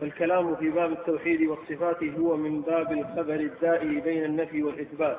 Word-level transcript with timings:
فالكلام 0.00 0.56
في 0.56 0.70
باب 0.70 0.92
التوحيد 0.92 1.40
والصفات 1.42 2.04
هو 2.04 2.36
من 2.36 2.60
باب 2.60 2.92
الخبر 2.92 3.34
الدائر 3.34 4.00
بين 4.00 4.24
النفي 4.24 4.62
والإثبات. 4.62 5.16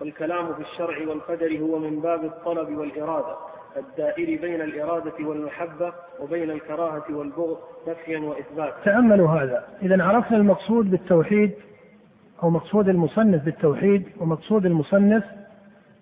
والكلام 0.00 0.54
في 0.54 0.60
الشرع 0.60 1.08
والقدر 1.08 1.58
هو 1.58 1.78
من 1.78 2.00
باب 2.00 2.24
الطلب 2.24 2.78
والإرادة 2.78 3.36
الدائر 3.76 4.40
بين 4.40 4.60
الإرادة 4.60 5.12
والمحبة 5.20 5.92
وبين 6.20 6.50
الكراهة 6.50 7.04
والبغض 7.10 7.58
نفيا 7.88 8.18
وإثبات. 8.18 8.74
تأملوا 8.84 9.28
هذا. 9.28 9.64
إذا 9.82 10.02
عرفنا 10.04 10.36
المقصود 10.36 10.90
بالتوحيد 10.90 11.54
أو 12.42 12.50
مقصود 12.50 12.88
المصنف 12.88 13.44
بالتوحيد 13.44 14.08
ومقصود 14.20 14.66
المصنف 14.66 15.24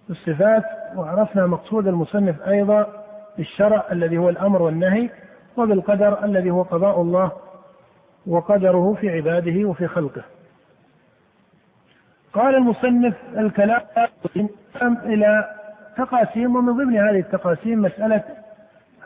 بالصفات 0.08 0.64
وعرفنا 0.96 1.46
مقصود 1.46 1.88
المصنف 1.88 2.48
أيضا 2.48 3.04
بالشرع 3.36 3.84
الذي 3.92 4.18
هو 4.18 4.28
الأمر 4.28 4.62
والنهي 4.62 5.10
وبالقدر 5.56 6.24
الذي 6.24 6.50
هو 6.50 6.62
قضاء 6.62 7.00
الله 7.00 7.32
وقدره 8.26 8.96
في 9.00 9.10
عباده 9.10 9.68
وفي 9.68 9.86
خلقه. 9.86 10.22
قال 12.32 12.54
المصنف 12.54 13.14
الكلام 13.36 13.80
إلى 15.04 15.54
تقاسيم 15.96 16.56
ومن 16.56 16.72
ضمن 16.72 16.96
هذه 16.96 17.18
التقاسيم 17.18 17.82
مسألة 17.82 18.22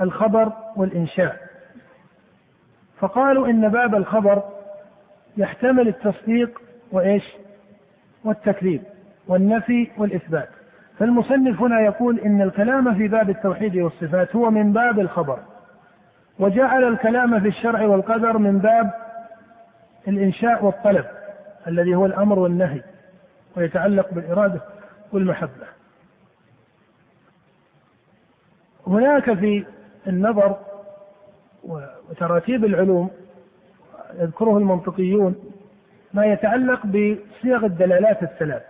الخبر 0.00 0.52
والإنشاء. 0.76 1.36
فقالوا 2.98 3.46
إن 3.48 3.68
باب 3.68 3.95
الخبر 3.95 4.42
يحتمل 5.37 5.88
التصديق 5.88 6.60
وإيش؟ 6.92 7.24
والتكذيب 8.24 8.82
والنفي 9.28 9.88
والإثبات. 9.98 10.48
فالمصنف 10.98 11.60
هنا 11.60 11.80
يقول 11.80 12.18
إن 12.18 12.42
الكلام 12.42 12.95
في 12.95 13.09
باب 13.09 13.30
التوحيد 13.30 13.76
والصفات 13.76 14.37
هو 14.37 14.50
من 14.50 14.73
باب 14.73 15.00
الخبر 15.00 15.38
وجعل 16.38 16.84
الكلام 16.84 17.40
في 17.40 17.48
الشرع 17.48 17.82
والقدر 17.82 18.38
من 18.38 18.59
باب 18.59 18.90
الإنشاء 20.09 20.64
والطلب 20.64 21.04
الذي 21.66 21.95
هو 21.95 22.06
الأمر 22.06 22.38
والنهي 22.38 22.82
ويتعلق 23.56 24.15
بالإرادة 24.15 24.60
والمحبة 25.12 25.66
هناك 28.87 29.32
في 29.34 29.65
النظر 30.06 30.56
وتراتيب 31.65 32.65
العلوم 32.65 33.10
يذكره 34.15 34.59
المنطقيون 34.59 35.34
ما 36.15 36.26
يتعلق 36.26 36.87
بصيغ 36.87 37.65
الدلالات 37.65 38.23
الثلاث 38.23 38.62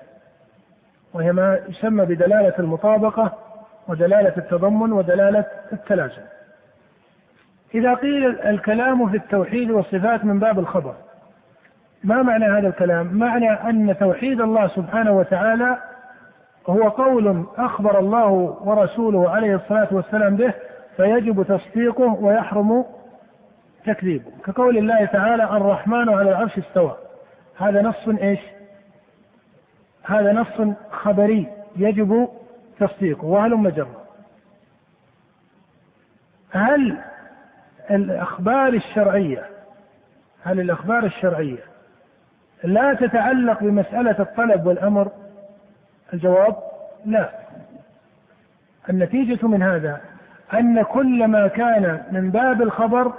وهي 1.15 1.33
ما 1.33 1.61
يسمى 1.69 2.05
بدلالة 2.05 2.55
المطابقة 2.59 3.39
ودلالة 3.89 4.37
التضمن 4.37 4.93
ودلالة 4.93 5.45
التلازم. 5.73 6.23
إذا 7.75 7.95
قيل 7.95 8.41
الكلام 8.41 9.11
في 9.11 9.17
التوحيد 9.17 9.71
والصفات 9.71 10.25
من 10.25 10.39
باب 10.39 10.59
الخبر 10.59 10.95
ما 12.05 12.23
معنى 12.23 12.45
هذا 12.45 12.69
الكلام؟ 12.69 13.07
معنى 13.15 13.51
أن 13.51 13.97
توحيد 13.99 14.41
الله 14.41 14.69
سبحانه 14.69 15.13
وتعالى 15.13 15.79
هو 16.69 16.89
قول 16.89 17.47
أخبر 17.57 17.99
الله 17.99 18.29
ورسوله 18.65 19.31
عليه 19.31 19.55
الصلاة 19.55 19.89
والسلام 19.91 20.37
به 20.37 20.55
فيجب 20.97 21.43
تصديقه 21.43 22.15
ويحرم 22.21 22.85
تكذيبه 23.87 24.31
كقول 24.45 24.79
الله 24.79 25.05
تعالى 25.05 25.45
الرحمن 25.45 26.09
على 26.09 26.31
العرش 26.31 26.59
استوى 26.59 26.97
هذا 27.59 27.83
نص 27.83 28.09
إيش؟ 28.09 28.41
هذا 30.03 30.33
نص 30.33 30.77
خبري 30.91 31.49
يجب 31.77 32.29
تصديقه 32.81 33.25
وهلم 33.25 33.69
جرا 33.69 34.01
هل 36.51 36.97
الأخبار 37.91 38.69
الشرعية 38.69 39.45
هل 40.43 40.61
الأخبار 40.61 41.05
الشرعية 41.05 41.70
لا 42.65 42.95
تتعلق 42.95 43.61
بمسألة 43.61 44.17
الطلب 44.19 44.67
والأمر؟ 44.67 45.09
الجواب 46.13 46.57
لا. 47.07 47.31
النتيجة 48.91 49.47
من 49.47 49.63
هذا 49.63 50.01
أن 50.55 50.83
كل 50.83 51.27
ما 51.27 51.49
كان 51.49 52.03
من 52.11 52.31
باب 52.31 52.63
الخبر 52.63 53.13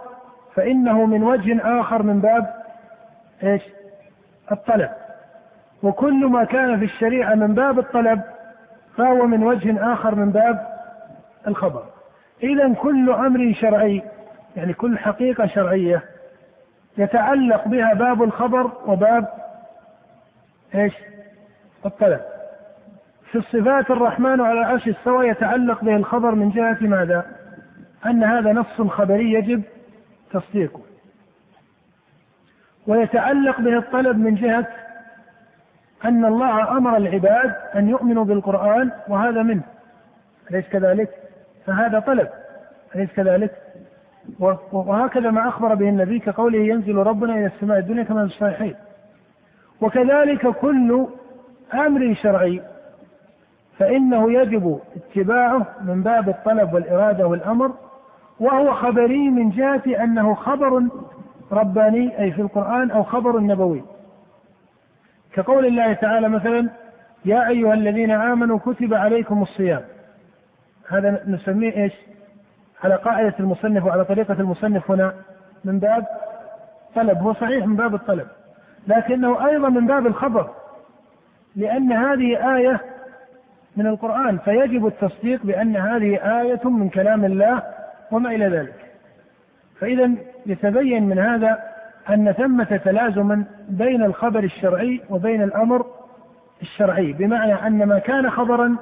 فإنه 0.55 1.05
من 1.05 1.23
وجه 1.23 1.79
آخر 1.81 2.03
من 2.03 2.21
باب 2.21 2.53
إيش؟ 3.43 3.61
الطلب. 4.51 4.89
وكل 5.83 6.25
ما 6.25 6.43
كان 6.43 6.79
في 6.79 6.85
الشريعة 6.85 7.35
من 7.35 7.53
باب 7.53 7.79
الطلب 7.79 8.21
فهو 8.97 9.27
من 9.27 9.43
وجه 9.43 9.93
آخر 9.93 10.15
من 10.15 10.31
باب 10.31 10.67
الخبر. 11.47 11.83
إذا 12.43 12.73
كل 12.73 13.09
أمر 13.11 13.53
شرعي 13.53 14.03
يعني 14.55 14.73
كل 14.73 14.97
حقيقة 14.97 15.47
شرعية 15.47 16.03
يتعلق 16.97 17.67
بها 17.67 17.93
باب 17.93 18.23
الخبر 18.23 18.71
وباب 18.85 19.27
إيش؟ 20.75 20.93
الطلب. 21.85 22.21
في 23.31 23.37
الصفات 23.37 23.91
الرحمن 23.91 24.41
على 24.41 24.59
العرش 24.59 24.87
استوى 24.87 25.27
يتعلق 25.27 25.83
به 25.83 25.95
الخبر 25.95 26.35
من 26.35 26.49
جهة 26.49 26.77
ماذا؟ 26.81 27.25
أن 28.05 28.23
هذا 28.23 28.51
نص 28.51 28.81
خبري 28.81 29.33
يجب 29.33 29.61
تصديقه. 30.31 30.81
ويتعلق 32.87 33.61
به 33.61 33.77
الطلب 33.77 34.17
من 34.17 34.35
جهة 34.35 34.67
أن 36.05 36.25
الله 36.25 36.77
أمر 36.77 36.97
العباد 36.97 37.55
أن 37.75 37.89
يؤمنوا 37.89 38.25
بالقرآن 38.25 38.91
وهذا 39.07 39.43
منه. 39.43 39.63
أليس 40.51 40.69
كذلك؟ 40.69 41.09
فهذا 41.65 41.99
طلب. 41.99 42.29
أليس 42.95 43.11
كذلك؟ 43.11 43.51
وهكذا 44.71 45.31
ما 45.31 45.47
أخبر 45.47 45.75
به 45.75 45.89
النبي 45.89 46.19
كقوله 46.19 46.59
ينزل 46.59 46.95
ربنا 46.95 47.33
إلى 47.33 47.45
السماء 47.45 47.79
الدنيا 47.79 48.03
كما 48.03 48.27
في 48.27 48.33
الصحيحين. 48.33 48.75
وكذلك 49.81 50.47
كل 50.47 51.07
أمر 51.73 52.13
شرعي 52.13 52.61
فإنه 53.77 54.31
يجب 54.31 54.79
اتباعه 54.95 55.65
من 55.81 56.03
باب 56.03 56.29
الطلب 56.29 56.73
والإرادة 56.73 57.27
والأمر 57.27 57.71
وهو 58.39 58.73
خبري 58.73 59.29
من 59.29 59.49
جهة 59.49 60.03
أنه 60.03 60.33
خبر 60.35 60.83
رباني 61.51 62.19
أي 62.19 62.31
في 62.31 62.41
القرآن 62.41 62.91
أو 62.91 63.03
خبر 63.03 63.39
نبوي. 63.39 63.83
كقول 65.33 65.65
الله 65.65 65.93
تعالى 65.93 66.29
مثلا 66.29 66.69
يا 67.25 67.47
أيها 67.47 67.73
الذين 67.73 68.11
آمنوا 68.11 68.59
كتب 68.59 68.93
عليكم 68.93 69.41
الصيام. 69.41 69.81
هذا 70.89 71.23
نسميه 71.27 71.83
إيش؟ 71.83 71.93
على 72.83 72.95
قاعدة 72.95 73.33
المصنف 73.39 73.85
وعلى 73.85 74.05
طريقة 74.05 74.33
المصنف 74.33 74.91
هنا 74.91 75.13
من 75.65 75.79
باب 75.79 76.05
طلب. 76.95 77.17
هو 77.17 77.33
صحيح 77.33 77.65
من 77.65 77.75
باب 77.75 77.95
الطلب 77.95 78.27
لكنه 78.87 79.47
أيضا 79.47 79.69
من 79.69 79.87
باب 79.87 80.07
الخبر 80.07 80.49
لأن 81.55 81.91
هذه 81.91 82.55
آية 82.55 82.81
من 83.77 83.87
القرآن 83.87 84.37
فيجب 84.37 84.87
التصديق 84.87 85.43
بأن 85.43 85.75
هذه 85.75 86.39
آية 86.41 86.69
من 86.69 86.89
كلام 86.89 87.25
الله 87.25 87.63
وما 88.11 88.29
إلى 88.29 88.47
ذلك. 88.47 88.75
فإذا 89.79 90.11
يتبين 90.45 91.03
من 91.09 91.19
هذا 91.19 91.59
أن 92.09 92.31
ثمة 92.31 92.81
تلازما 92.85 93.45
بين 93.69 94.03
الخبر 94.03 94.43
الشرعي 94.43 95.01
وبين 95.09 95.41
الأمر 95.41 95.85
الشرعي 96.61 97.13
بمعنى 97.13 97.53
أن 97.53 97.85
ما 97.85 97.99
كان 97.99 98.29
خبرا 98.29 98.75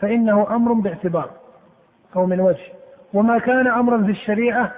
فإنه 0.00 0.46
أمر 0.50 0.72
باعتبار 0.72 1.30
أو 2.16 2.26
من 2.26 2.40
وجه. 2.40 2.72
وما 3.14 3.38
كان 3.38 3.66
أمرا 3.66 4.02
في 4.02 4.10
الشريعة 4.10 4.72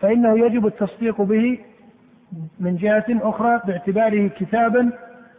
فإنه 0.00 0.38
يجب 0.38 0.66
التصديق 0.66 1.22
به 1.22 1.58
من 2.60 2.76
جهة 2.76 3.04
أخرى 3.10 3.60
باعتباره 3.66 4.28
كتابا 4.28 4.90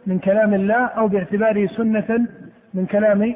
من 0.06 0.18
كلام 0.18 0.54
الله 0.54 0.86
أو 0.86 1.08
باعتباره 1.08 1.66
سنة 1.66 2.26
من 2.74 2.86
كلام 2.86 3.34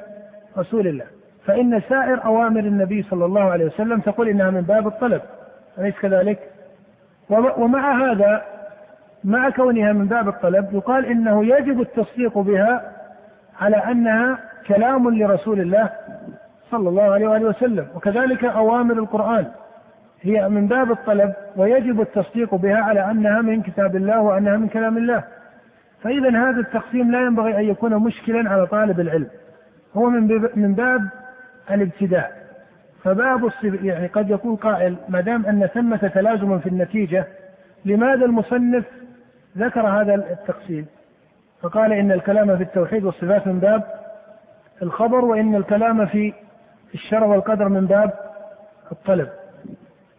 رسول 0.59 0.87
الله 0.87 1.05
فإن 1.47 1.81
سائر 1.89 2.25
أوامر 2.25 2.61
النبي 2.61 3.03
صلى 3.03 3.25
الله 3.25 3.43
عليه 3.43 3.65
وسلم 3.65 4.01
تقول 4.01 4.29
إنها 4.29 4.51
من 4.51 4.61
باب 4.61 4.87
الطلب 4.87 5.23
أليس 5.79 5.95
كذلك؟ 5.95 6.39
ومع 7.31 8.11
هذا 8.11 8.43
مع 9.25 9.51
كونها 9.51 9.93
من 9.93 10.07
باب 10.07 10.29
الطلب 10.29 10.75
يقال 10.75 11.07
إنه 11.07 11.45
يجب 11.45 11.81
التصديق 11.81 12.39
بها 12.39 12.93
على 13.61 13.77
أنها 13.77 14.39
كلام 14.67 15.11
لرسول 15.15 15.61
الله 15.61 15.91
صلى 16.71 16.89
الله 16.89 17.03
عليه 17.03 17.29
وآله 17.29 17.47
وسلم. 17.47 17.87
وكذلك 17.95 18.45
أوامر 18.45 18.95
القرآن. 18.99 19.47
هي 20.23 20.49
من 20.49 20.67
باب 20.67 20.91
الطلب 20.91 21.35
ويجب 21.57 22.01
التصديق 22.01 22.55
بها 22.55 22.77
على 22.77 23.11
أنها 23.11 23.43
من 23.43 23.63
كتاب 23.63 23.97
الله 23.97 24.21
وأنها 24.21 24.57
من 24.57 24.69
كلام 24.69 24.97
الله. 24.97 25.25
فإذا 26.03 26.31
هذا 26.31 26.61
التقسيم 26.61 27.13
لا 27.13 27.21
ينبغي 27.21 27.57
أن 27.59 27.65
يكون 27.65 27.95
مشكلا 27.95 28.51
على 28.51 28.67
طالب 28.67 29.01
العلم. 29.01 29.29
هو 29.97 30.11
من 30.11 30.49
من 30.57 30.75
باب 30.75 31.09
الابتداء. 31.71 32.41
فباب 33.05 33.47
الصف 33.47 33.83
يعني 33.83 34.07
قد 34.07 34.31
يقول 34.31 34.57
قائل 34.57 34.97
ما 35.09 35.21
دام 35.21 35.47
أن 35.47 35.67
ثمة 35.67 35.97
تلازما 35.97 36.59
في 36.59 36.69
النتيجة 36.69 37.27
لماذا 37.85 38.25
المصنف 38.25 38.85
ذكر 39.59 39.87
هذا 39.87 40.15
التقسيم؟ 40.15 40.87
فقال 41.63 41.93
إن 41.93 42.13
الكلام 42.13 42.57
في 42.57 42.63
التوحيد 42.63 43.05
والصفات 43.05 43.47
من 43.47 43.59
باب 43.59 43.83
الخبر 44.83 45.25
وإن 45.25 45.55
الكلام 45.55 46.07
في 46.07 46.33
الشرع 46.95 47.27
والقدر 47.27 47.69
من 47.69 47.87
باب 47.87 48.13
الطلب. 48.93 49.29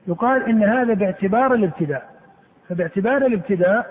يقال 0.08 0.50
إن 0.50 0.64
هذا 0.64 0.94
باعتبار 0.94 1.54
الابتداء. 1.54 2.04
فباعتبار 2.70 3.18
الابتداء 3.18 3.86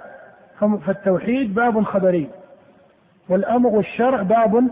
فالتوحيد 0.86 1.54
باب 1.54 1.82
خبري 1.82 2.30
والأمر 3.28 3.68
والشرع 3.68 4.22
باب 4.22 4.70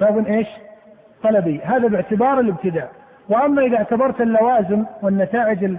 باب 0.00 0.26
إيش؟ 0.26 0.48
طلبي. 1.22 1.60
هذا 1.60 1.88
باعتبار 1.88 2.40
الابتداء. 2.40 2.92
وأما 3.28 3.62
إذا 3.62 3.76
اعتبرت 3.76 4.20
اللوازم 4.20 4.84
والنتائج 5.02 5.76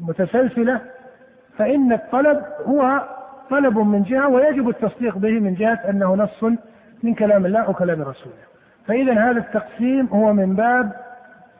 المتسلسلة 0.00 0.80
فإن 1.58 1.92
الطلب 1.92 2.42
هو 2.66 3.08
طلب 3.50 3.78
من 3.78 4.02
جهة 4.02 4.28
ويجب 4.28 4.68
التصديق 4.68 5.18
به 5.18 5.30
من 5.30 5.54
جهة 5.54 5.80
أنه 5.90 6.14
نص 6.14 6.44
من 7.02 7.14
كلام 7.14 7.46
الله 7.46 7.70
وكلام 7.70 8.02
رسوله. 8.02 8.34
فاذا 8.86 9.12
هذا 9.12 9.38
التقسيم 9.38 10.06
هو 10.06 10.32
من 10.32 10.54
باب 10.54 10.92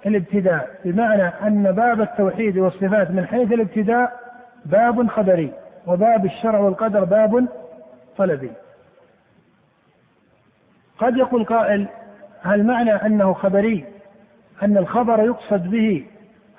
الابتداء 0.07 0.71
بمعنى 0.85 1.23
أن 1.23 1.73
باب 1.73 2.01
التوحيد 2.01 2.59
والصفات 2.59 3.11
من 3.11 3.27
حيث 3.27 3.53
الابتداء 3.53 4.21
باب 4.67 5.09
خبري 5.09 5.53
وباب 5.87 6.25
الشرع 6.25 6.59
والقدر 6.59 7.05
باب 7.05 7.49
طلبي. 8.17 8.51
قد 10.99 11.17
يقول 11.17 11.45
قائل 11.45 11.89
هل 12.43 12.65
معنى 12.67 12.93
أنه 12.93 13.33
خبري 13.33 13.85
أن 14.63 14.77
الخبر 14.77 15.25
يقصد 15.25 15.71
به 15.71 16.07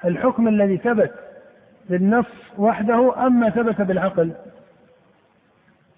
الحكم 0.06 0.48
الذي 0.48 0.78
ثبت 0.78 1.12
بالنص 1.90 2.26
وحده 2.58 3.28
ام 3.28 3.40
ما 3.40 3.50
ثبت 3.50 3.82
بالعقل؟ 3.82 4.32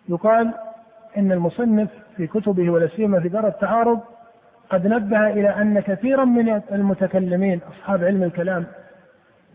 يقال 0.10 0.54
إن 1.18 1.32
المصنف 1.32 1.90
في 2.18 2.28
كتبه 2.28 2.70
ولا 2.70 2.88
سيما 2.88 3.20
في 3.20 3.30
دار 3.30 3.48
التعارض 3.48 4.00
قد 4.70 4.88
نبه 4.88 5.28
إلى 5.28 5.50
أن 5.50 5.80
كثيرا 5.80 6.26
من 6.26 6.62
المتكلمين 6.72 7.60
أصحاب 7.72 8.04
علم 8.04 8.24
الكلام 8.24 8.66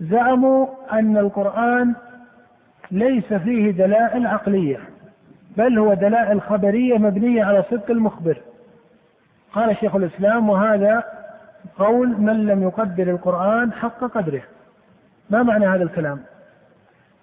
زعموا 0.00 0.66
أن 0.92 1.16
القرآن 1.16 1.94
ليس 2.90 3.32
فيه 3.32 3.70
دلائل 3.70 4.26
عقلية 4.26 4.78
بل 5.56 5.78
هو 5.78 5.94
دلائل 5.94 6.42
خبرية 6.42 6.98
مبنية 6.98 7.44
على 7.44 7.64
صدق 7.70 7.90
المخبر. 7.90 8.38
قال 9.52 9.76
شيخ 9.76 9.96
الإسلام 9.96 10.48
وهذا 10.48 11.04
قول 11.78 12.20
من 12.20 12.46
لم 12.46 12.62
يقدر 12.62 13.10
القرآن 13.10 13.72
حق 13.72 14.04
قدره. 14.04 14.42
ما 15.30 15.42
معنى 15.42 15.66
هذا 15.66 15.82
الكلام؟ 15.82 16.20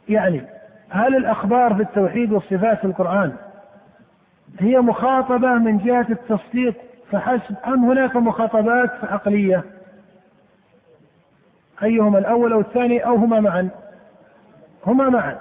يعني 0.10 0.42
هل 0.90 1.16
الأخبار 1.16 1.75
في 1.75 1.81
التوحيد 1.81 2.31
والصفات 2.31 2.78
في 2.78 2.86
القرآن 2.86 3.33
هي 4.60 4.80
مخاطبة 4.80 5.54
من 5.54 5.78
جهة 5.78 6.06
التصديق 6.10 6.76
فحسب 7.12 7.56
ام 7.68 7.86
هناك 7.86 8.16
مخاطبات 8.16 8.92
عقلية؟ 9.04 9.64
أيهما 11.84 12.20
الأول 12.20 12.54
أو 12.54 12.60
الثاني 12.60 13.06
أو 13.06 13.16
هما 13.16 13.40
معا؟ 13.40 13.70
هما 14.88 15.10
معا. 15.10 15.38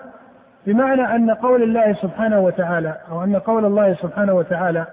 بمعنى 0.67 1.17
أن 1.17 1.31
قول 1.31 1.62
الله 1.62 1.93
سبحانه 1.93 2.41
وتعالى 2.41 2.97
أو 3.11 3.25
أن 3.25 3.37
قول 3.37 3.64
الله 3.64 3.94
سبحانه 3.94 4.32
وتعالى 4.32 4.87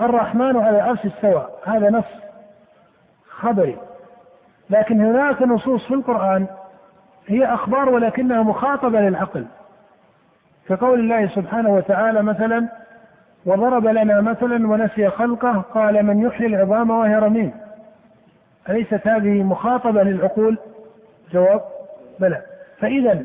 الرحمن 0.00 0.56
على 0.56 0.76
العرش 0.76 1.06
استوى. 1.06 1.48
هذا 1.66 1.90
نص 1.90 2.04
خبري. 3.30 3.76
لكن 4.70 5.00
هناك 5.00 5.42
نصوص 5.42 5.86
في 5.86 5.94
القرآن 5.94 6.46
هي 7.26 7.54
أخبار 7.54 7.88
ولكنها 7.88 8.42
مخاطبة 8.42 9.00
للعقل. 9.00 9.46
كقول 10.68 11.00
الله 11.00 11.28
سبحانه 11.28 11.68
وتعالى 11.74 12.22
مثلا 12.22 12.68
وضرب 13.46 13.86
لنا 13.86 14.20
مثلا 14.20 14.68
ونسي 14.68 15.08
خلقه 15.08 15.64
قال 15.74 16.02
من 16.02 16.22
يحيي 16.22 16.46
العظام 16.46 16.90
وهي 16.90 17.16
رميم 17.16 17.52
أليست 18.68 19.06
هذه 19.06 19.42
مخاطبة 19.42 20.02
للعقول؟ 20.02 20.58
جواب 21.32 21.60
بلى 22.20 22.42
فإذا 22.78 23.22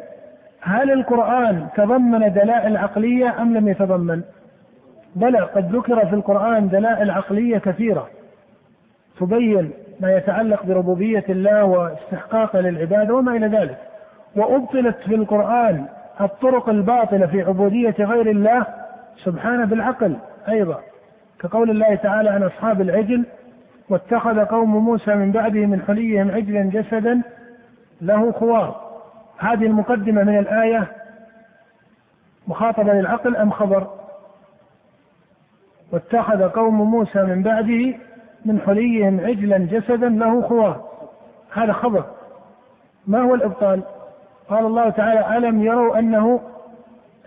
هل 0.62 0.92
القرآن 0.92 1.68
تضمن 1.76 2.34
دلائل 2.34 2.78
عقلية 2.78 3.42
أم 3.42 3.58
لم 3.58 3.68
يتضمن؟ 3.68 4.22
بلى 5.16 5.40
قد 5.40 5.76
ذكر 5.76 6.06
في 6.06 6.16
القرآن 6.16 6.70
دلائل 6.70 7.12
عقلية 7.12 7.58
كثيرة 7.58 8.10
تبين 9.20 9.72
ما 10.00 10.16
يتعلق 10.18 10.66
بربوبية 10.66 11.26
الله 11.30 11.64
واستحقاقه 11.64 12.60
للعبادة 12.60 13.14
وما 13.14 13.36
إلى 13.36 13.48
ذلك 13.48 13.78
وأبطلت 14.36 14.98
في 14.98 15.16
القرآن 15.16 15.86
الطرق 16.22 16.70
الباطلة 16.70 17.28
في 17.28 17.42
عبودية 17.42 17.96
غير 18.00 18.30
الله 18.30 18.66
سبحانه 19.18 19.66
بالعقل 19.66 20.18
أيضا. 20.50 20.80
كقول 21.40 21.70
الله 21.70 21.96
تعالى 21.96 22.30
عن 22.30 22.44
أصحاب 22.44 22.82
العجل 22.82 23.26
واتخذ 23.90 24.46
قوم 24.46 24.78
موسى 24.78 25.16
من 25.16 25.32
بعده 25.32 25.66
من 25.66 25.82
حليهم 25.82 26.32
عجلا 26.32 26.62
جسدا 26.62 27.22
له 28.02 28.32
خوار. 28.32 28.94
هذه 29.38 29.66
المقدمة 29.66 30.24
من 30.24 30.40
الآية 30.40 30.88
مخاطبة 32.48 32.94
للعقل 32.94 33.36
أم 33.36 33.52
خبر؟ 33.52 33.88
واتخذ 35.92 36.50
قوم 36.50 36.92
موسى 36.92 37.24
من 37.24 37.44
بعده 37.44 37.94
من 38.46 38.60
حليهم 38.66 39.20
عجلا 39.20 39.58
جسدا 39.58 40.10
له 40.10 40.42
خوار. 40.42 40.86
هذا 41.54 41.74
خبر. 41.74 42.06
ما 43.08 43.22
هو 43.22 43.36
الإبطال؟ 43.36 43.82
قال 44.50 44.66
الله 44.66 44.90
تعالى 44.90 45.38
ألم 45.38 45.64
يروا 45.64 46.00
أنه 46.00 46.42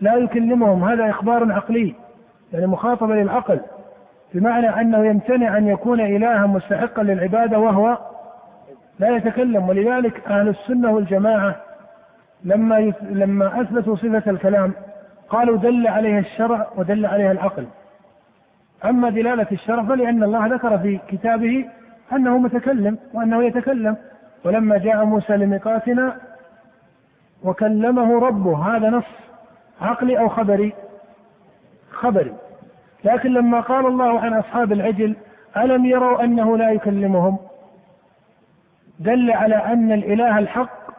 لا 0.01 0.15
يكلمهم؟ 0.15 0.85
هذا 0.85 1.11
إخبار 1.11 1.53
عقلي 1.53 1.95
يعني 2.53 2.67
مخاطبة 2.67 3.15
للعقل 3.15 3.61
بمعنى 4.35 4.81
أنه 4.81 5.07
يمتنع 5.07 5.59
أن 5.59 5.69
يكون 5.69 6.01
إلها 6.01 6.47
مستحقا 6.47 7.03
للعبادة 7.03 7.59
وهو 7.59 7.99
لا 8.99 9.17
يتكلم. 9.17 9.69
ولذلك 9.69 10.27
أهل 10.27 10.49
السنة 10.49 10.91
والجماعة 10.93 11.57
لما 12.45 12.93
لما 13.11 13.61
أثبتوا 13.61 13.97
صفة 13.97 14.31
الكلام 14.31 14.73
قالوا 15.29 15.57
دل 15.57 15.87
عليها 15.89 16.19
الشرع 16.19 16.67
ودل 16.77 17.07
عليها 17.07 17.33
العقل. 17.33 17.67
أما 18.85 19.11
دلالة 19.11 19.47
الشرع 19.53 19.83
فلأن 19.83 20.23
الله 20.23 20.47
ذكر 20.47 20.79
في 20.79 20.99
كتابه 21.09 21.65
أنه 22.13 22.39
متكلم 22.39 22.99
وأنه 23.15 23.45
يتكلم. 23.45 23.97
ولما 24.45 24.79
جاء 24.79 25.05
موسى 25.05 25.37
لميقاتنا 25.37 26.17
وكلمه 27.45 28.19
ربه 28.27 28.77
هذا 28.77 28.91
نص 28.91 29.05
عقلي 29.81 30.19
أو 30.19 30.29
خبري؟ 30.29 30.73
خبري. 31.91 32.33
لكن 33.05 33.33
لما 33.33 33.61
قال 33.61 33.87
الله 33.87 34.21
عن 34.21 34.35
أصحاب 34.35 34.73
العجل 34.73 35.17
ألم 35.57 35.85
يروا 35.85 36.25
أنه 36.25 36.57
لا 36.57 36.71
يكلمهم؟ 36.71 37.39
دل 38.99 39.31
على 39.31 39.55
أن 39.55 39.93
الإله 39.93 40.39
الحق 40.39 40.91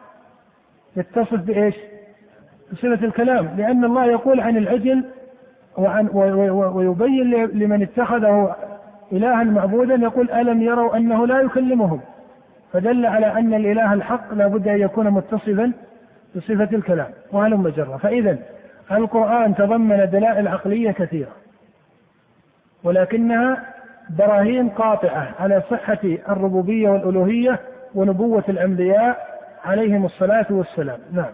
يتصف 0.96 1.34
بإيش؟ 1.34 1.74
بصفة 2.72 3.06
الكلام. 3.06 3.48
لأن 3.56 3.84
الله 3.84 4.04
يقول 4.04 4.40
عن 4.40 4.56
العجل 4.56 5.04
وعن 5.76 6.08
ويبين 6.74 7.44
لمن 7.44 7.82
اتخذه 7.82 8.56
إلها 9.12 9.44
معبودا 9.44 9.94
يقول 9.94 10.30
ألم 10.30 10.62
يروا 10.62 10.96
أنه 10.96 11.26
لا 11.26 11.40
يكلمهم؟ 11.40 12.00
فدل 12.72 13.06
على 13.06 13.26
أن 13.26 13.54
الإله 13.54 13.94
الحق 13.94 14.34
لا 14.34 14.46
بد 14.46 14.68
أن 14.68 14.80
يكون 14.80 15.10
متصفا 15.10 15.72
بصفة 16.36 16.76
الكلام 16.76 17.10
وهلم 17.32 17.68
جرا 17.68 17.96
فإذا 17.96 18.38
القرآن 18.92 19.54
تضمن 19.54 20.10
دلائل 20.10 20.48
عقلية 20.48 20.90
كثيرة 20.90 21.36
ولكنها 22.84 23.74
براهين 24.10 24.68
قاطعة 24.68 25.34
على 25.38 25.62
صحة 25.70 26.00
الربوبية 26.04 26.88
والألوهية 26.88 27.60
ونبوة 27.94 28.44
الأنبياء 28.48 29.38
عليهم 29.64 30.04
الصلاة 30.04 30.46
والسلام. 30.50 31.00
نعم. 31.12 31.32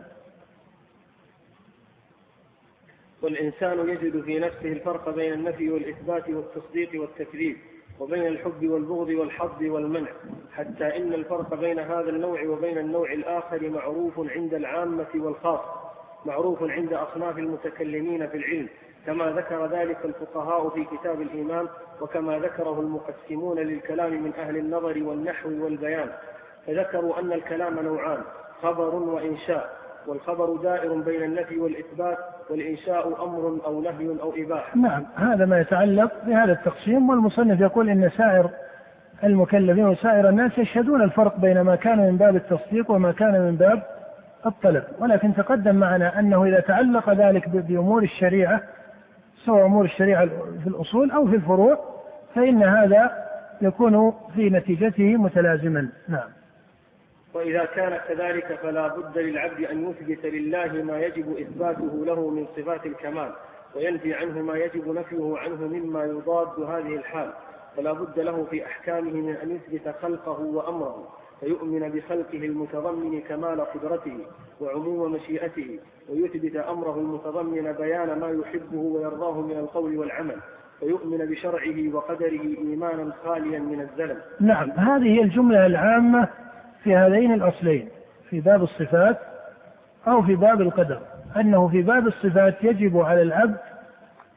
والإنسان 3.22 3.88
يجد 3.88 4.22
في 4.22 4.38
نفسه 4.38 4.72
الفرق 4.72 5.14
بين 5.14 5.32
النفي 5.32 5.70
والإثبات 5.70 6.28
والتصديق 6.28 7.00
والتكذيب. 7.00 7.56
وبين 8.00 8.26
الحب 8.26 8.68
والبغض 8.68 9.08
والحظ 9.08 9.62
والمنع 9.62 10.10
حتى 10.52 10.96
إن 10.96 11.14
الفرق 11.14 11.54
بين 11.54 11.78
هذا 11.78 12.10
النوع 12.10 12.42
وبين 12.46 12.78
النوع 12.78 13.12
الآخر 13.12 13.70
معروف 13.70 14.12
عند 14.18 14.54
العامة 14.54 15.06
والخاصة 15.14 15.84
معروف 16.26 16.62
عند 16.62 16.92
أصناف 16.92 17.38
المتكلمين 17.38 18.28
في 18.28 18.36
العلم 18.36 18.68
كما 19.06 19.30
ذكر 19.30 19.66
ذلك 19.66 19.98
الفقهاء 20.04 20.68
في 20.68 20.84
كتاب 20.84 21.20
الإيمان 21.20 21.68
وكما 22.00 22.38
ذكره 22.38 22.80
المقسمون 22.80 23.58
للكلام 23.58 24.22
من 24.22 24.32
أهل 24.34 24.56
النظر 24.56 25.02
والنحو 25.02 25.64
والبيان 25.64 26.10
فذكروا 26.66 27.20
أن 27.20 27.32
الكلام 27.32 27.80
نوعان 27.80 28.22
خبر 28.62 28.94
وإنشاء 28.94 29.78
والخبر 30.06 30.56
دائر 30.56 30.94
بين 30.94 31.22
النفي 31.22 31.58
والإثبات 31.58 32.18
والإنشاء 32.50 33.24
أمر 33.24 33.58
أو 33.66 33.80
نهي 33.80 34.08
أو 34.22 34.32
إباحة. 34.36 34.78
نعم 34.78 35.06
هذا 35.16 35.44
ما 35.44 35.60
يتعلق 35.60 36.12
بهذا 36.26 36.52
التقسيم 36.52 37.10
والمصنف 37.10 37.60
يقول 37.60 37.88
إن 37.88 38.10
سائر 38.16 38.50
المكلفين 39.24 39.86
وسائر 39.86 40.28
الناس 40.28 40.58
يشهدون 40.58 41.02
الفرق 41.02 41.40
بين 41.40 41.60
ما 41.60 41.76
كان 41.76 41.98
من 41.98 42.16
باب 42.16 42.36
التصديق 42.36 42.90
وما 42.90 43.12
كان 43.12 43.40
من 43.40 43.56
باب 43.56 43.82
الطلب. 44.46 44.84
ولكن 44.98 45.34
تقدم 45.34 45.76
معنا 45.76 46.18
أنه 46.18 46.44
إذا 46.44 46.60
تعلق 46.60 47.10
ذلك 47.10 47.48
بأمور 47.48 48.02
الشريعة 48.02 48.60
سواء 49.44 49.66
أمور 49.66 49.84
الشريعة 49.84 50.26
في 50.62 50.66
الأصول 50.66 51.10
أو 51.10 51.26
في 51.26 51.36
الفروع 51.36 51.78
فإن 52.34 52.62
هذا 52.62 53.24
يكون 53.62 54.12
في 54.34 54.50
نتيجته 54.50 55.16
متلازما. 55.16 55.88
نعم. 56.08 56.28
وإذا 57.34 57.64
كان 57.64 58.00
كذلك 58.08 58.58
فلا 58.62 58.88
بد 58.88 59.18
للعبد 59.18 59.64
أن 59.64 59.90
يثبت 59.90 60.26
لله 60.26 60.82
ما 60.82 60.98
يجب 60.98 61.38
إثباته 61.38 62.04
له 62.04 62.30
من 62.30 62.46
صفات 62.56 62.86
الكمال 62.86 63.32
وينفي 63.76 64.14
عنه 64.14 64.42
ما 64.42 64.56
يجب 64.56 64.88
نفيه 64.88 65.38
عنه 65.38 65.66
مما 65.66 66.04
يضاد 66.04 66.60
هذه 66.60 66.96
الحال. 66.96 67.32
فلا 67.76 67.92
بد 67.92 68.20
له 68.20 68.46
في 68.50 68.66
أحكامه 68.66 69.12
من 69.12 69.36
أن 69.36 69.50
يثبت 69.50 69.94
خلقه 70.02 70.40
وأمره 70.40 71.08
فيؤمن 71.40 71.88
بخلقه 71.88 72.38
المتضمن 72.38 73.20
كمال 73.20 73.60
قدرته 73.60 74.18
وعموم 74.60 75.12
مشيئته 75.12 75.78
ويثبت 76.08 76.56
أمره 76.56 76.98
المتضمن 76.98 77.72
بيان 77.72 78.18
ما 78.18 78.30
يحبه 78.30 78.78
ويرضاه 78.78 79.40
من 79.40 79.58
القول 79.58 79.98
والعمل 79.98 80.36
فيؤمن 80.80 81.18
بشرعه 81.18 81.94
وقدره 81.94 82.40
إيمانا 82.58 83.12
خاليا 83.24 83.58
من 83.58 83.80
الزلل. 83.80 84.18
نعم 84.40 84.70
هذه 84.70 85.22
الجملة 85.22 85.66
العامة 85.66 86.28
في 86.84 86.96
هذين 86.96 87.32
الأصلين 87.32 87.88
في 88.30 88.40
باب 88.40 88.62
الصفات 88.62 89.16
أو 90.08 90.22
في 90.22 90.34
باب 90.34 90.60
القدر. 90.60 90.98
أنه 91.36 91.68
في 91.68 91.82
باب 91.82 92.06
الصفات 92.06 92.54
يجب 92.64 92.98
على 92.98 93.22
العبد 93.22 93.56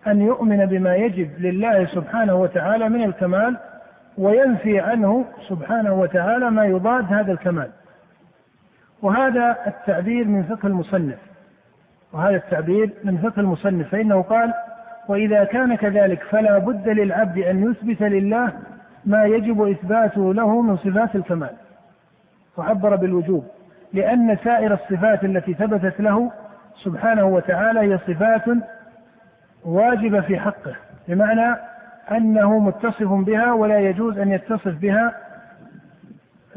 أن 0.08 0.22
يؤمن 0.22 0.66
بما 0.66 0.96
يجب 0.96 1.30
لله 1.40 1.86
سبحانه 1.86 2.36
وتعالى 2.36 2.90
من 2.90 3.04
الكمال 3.04 3.58
وينفي 4.18 4.80
عنه 4.80 5.26
سبحانه 5.48 5.94
وتعالى 5.94 6.52
ما 6.52 6.66
يضاد 6.66 7.14
هذا 7.14 7.32
الكمال. 7.32 7.70
وهذا 9.02 9.58
التعبير 9.68 10.28
من 10.28 10.44
فقه 10.44 10.68
المصنف. 10.68 11.18
وهذا 12.14 12.36
التعبير 12.36 12.90
من 13.04 13.18
فقه 13.18 13.40
المصنف. 13.40 13.90
فإنه 13.90 14.22
قال 14.22 14.54
وإذا 15.08 15.44
كان 15.44 15.76
كذلك 15.76 16.24
فلا 16.24 16.58
بد 16.58 16.90
للعبد 16.90 17.38
أن 17.38 17.72
يثبت 17.72 18.02
لله 18.02 18.54
ما 19.06 19.26
يجب 19.26 19.62
إثباته 19.62 20.34
له 20.34 20.62
من 20.62 20.78
صفات 20.78 21.16
الكمال. 21.16 21.67
وعبر 22.58 22.96
بالوجوب 22.96 23.48
لأن 23.94 24.38
سائر 24.44 24.74
الصفات 24.74 25.24
التي 25.24 25.54
ثبتت 25.54 26.00
له 26.00 26.32
سبحانه 26.76 27.26
وتعالى 27.26 27.80
هي 27.80 27.98
صفات 27.98 28.44
واجبة 29.66 30.22
في 30.22 30.40
حقه 30.40 30.76
بمعنى 31.08 31.56
أنه 32.12 32.60
متصف 32.60 33.08
بها 33.08 33.54
ولا 33.54 33.80
يجوز 33.80 34.18
أن 34.18 34.32
يتصف 34.32 34.76
بها 34.82 35.16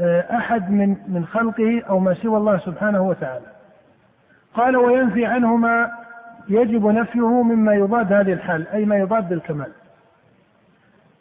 آه، 0.00 0.37
أحد 0.37 0.71
من 0.71 0.97
من 1.09 1.26
خلقه 1.26 1.83
أو 1.88 1.99
ما 1.99 2.14
سوى 2.14 2.37
الله 2.37 2.59
سبحانه 2.59 3.02
وتعالى. 3.02 3.47
قال 4.54 4.76
وينفي 4.76 5.26
عنه 5.26 5.57
ما 5.57 5.90
يجب 6.49 6.87
نفيه 6.87 7.42
مما 7.42 7.75
يضاد 7.75 8.12
هذه 8.12 8.33
الحال 8.33 8.69
أي 8.69 8.85
ما 8.85 8.97
يضاد 8.97 9.33
الكمال. 9.33 9.73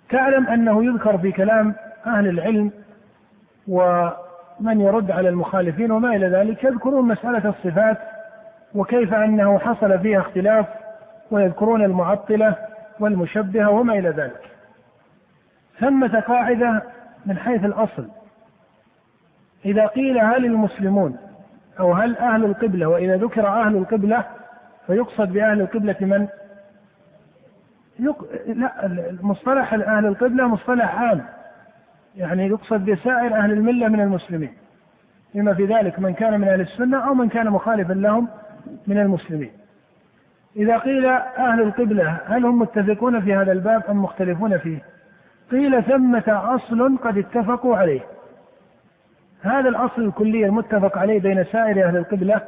تعلم 0.10 0.48
أنه 0.48 0.86
يذكر 0.86 1.18
في 1.18 1.32
كلام 1.32 1.76
أهل 2.08 2.28
العلم 2.28 2.72
ومن 4.60 4.82
يرد 4.82 5.12
على 5.12 5.30
المخالفين 5.30 5.92
وما 5.92 6.16
إلى 6.16 6.28
ذلك 6.28 6.64
يذكرون 6.64 7.08
مسألة 7.08 7.50
الصفات 7.50 7.98
وكيف 8.76 9.14
أنه 9.14 9.60
حصل 9.60 10.00
فيها 10.00 10.20
اختلاف 10.20 10.66
ويذكرون 11.32 11.84
المعطلة 11.84 12.56
والمشبهة 13.00 13.70
وما 13.70 13.94
إلى 13.94 14.10
ذلك. 14.10 14.42
ثمة 15.80 16.20
قاعدة 16.20 16.82
من 17.26 17.38
حيث 17.38 17.66
الأصل. 17.66 18.08
إذا 19.66 19.86
قيل 19.86 20.20
هل 20.20 20.46
المسلمون 20.46 21.18
أو 21.80 21.94
هل 21.94 22.18
أهل 22.18 22.46
القبلة 22.46 22.88
وإذا 22.88 23.18
ذكر 23.18 23.48
أهل 23.48 23.76
القبلة 23.76 24.24
فيقصد 24.88 25.34
بأهل 25.34 25.62
القبلة 25.62 25.96
من؟ 26.02 26.28
يق... 28.00 28.26
لا 28.48 28.72
مصطلح 29.22 29.74
أهل 29.74 30.06
القبلة 30.06 30.48
مصطلح 30.48 30.96
عام. 31.02 31.26
يعني 32.16 32.48
يقصد 32.48 32.86
بسائر 32.86 33.36
أهل 33.36 33.52
الملة 33.52 33.88
من 33.88 34.02
المسلمين 34.02 34.54
بما 35.36 35.54
في 35.54 35.66
ذلك 35.66 36.00
من 36.00 36.14
كان 36.14 36.40
من 36.40 36.48
أهل 36.48 36.62
السنة 36.62 37.08
أو 37.08 37.14
من 37.14 37.30
كان 37.30 37.50
مخالفا 37.50 37.94
لهم 37.94 38.28
من 38.88 38.98
المسلمين 38.98 39.52
إذا 40.56 40.78
قيل 40.78 41.06
أهل 41.06 41.62
القبلة 41.62 42.18
هل 42.26 42.46
هم 42.46 42.60
متفقون 42.60 43.22
في 43.22 43.36
هذا 43.36 43.52
الباب 43.52 43.84
أم 43.90 44.04
مختلفون 44.04 44.58
فيه؟ 44.58 44.80
قيل 45.52 45.84
ثمة 45.84 46.56
أصل 46.56 46.98
قد 46.98 47.18
اتفقوا 47.18 47.78
عليه. 47.78 48.02
هذا 49.42 49.70
الأصل 49.70 50.02
الكلي 50.02 50.46
المتفق 50.46 50.98
عليه 50.98 51.20
بين 51.20 51.44
سائر 51.44 51.88
أهل 51.88 51.98
القبلة 51.98 52.42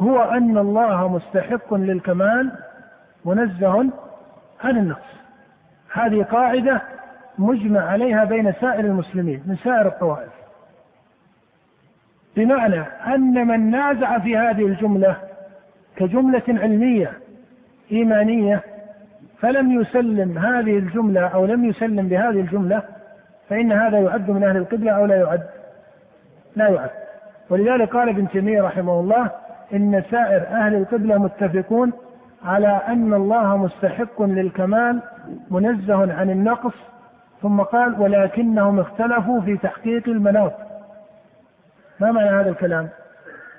هو 0.00 0.22
أن 0.22 0.58
الله 0.58 1.08
مستحق 1.08 1.74
للكمال 1.74 2.52
منزه 3.24 3.90
عن 4.64 4.76
النقص. 4.76 5.20
هذه 5.92 6.22
قاعدة 6.22 6.82
مجمع 7.40 7.80
عليها 7.80 8.24
بين 8.24 8.52
سائر 8.52 8.84
المسلمين 8.84 9.42
من 9.46 9.56
سائر 9.56 9.86
الطوائف. 9.86 10.30
بمعنى 12.36 12.80
أن 13.14 13.46
من 13.46 13.70
نازع 13.70 14.18
في 14.18 14.36
هذه 14.36 14.66
الجملة 14.66 15.16
كجملة 15.96 16.42
علمية 16.48 17.12
إيمانية 17.92 18.62
فلم 19.40 19.80
يسلم 19.80 20.38
هذه 20.38 20.78
الجملة 20.78 21.20
أو 21.20 21.44
لم 21.44 21.64
يسلم 21.64 22.08
بهذه 22.08 22.40
الجملة 22.40 22.82
فإن 23.48 23.72
هذا 23.72 23.98
يعد 23.98 24.30
من 24.30 24.44
أهل 24.44 24.56
القبلة 24.56 24.92
أو 24.92 25.06
لا 25.06 25.16
يعد؟ 25.16 25.42
لا 26.56 26.68
يعد 26.68 26.90
ولذلك 27.50 27.88
قال 27.88 28.08
ابن 28.08 28.28
تيمية 28.28 28.62
رحمه 28.62 29.00
الله 29.00 29.30
إن 29.74 30.02
سائر 30.10 30.46
أهل 30.46 30.74
القبلة 30.74 31.18
متفقون 31.18 31.92
على 32.44 32.80
أن 32.88 33.14
الله 33.14 33.56
مستحق 33.56 34.22
للكمال 34.22 35.00
منزه 35.50 36.14
عن 36.14 36.30
النقص 36.30 36.74
ثم 37.42 37.60
قال 37.60 38.00
ولكنهم 38.00 38.80
اختلفوا 38.80 39.40
في 39.40 39.56
تحقيق 39.56 40.08
المناط. 40.08 40.52
ما 42.00 42.12
معنى 42.12 42.30
هذا 42.30 42.50
الكلام؟ 42.50 42.88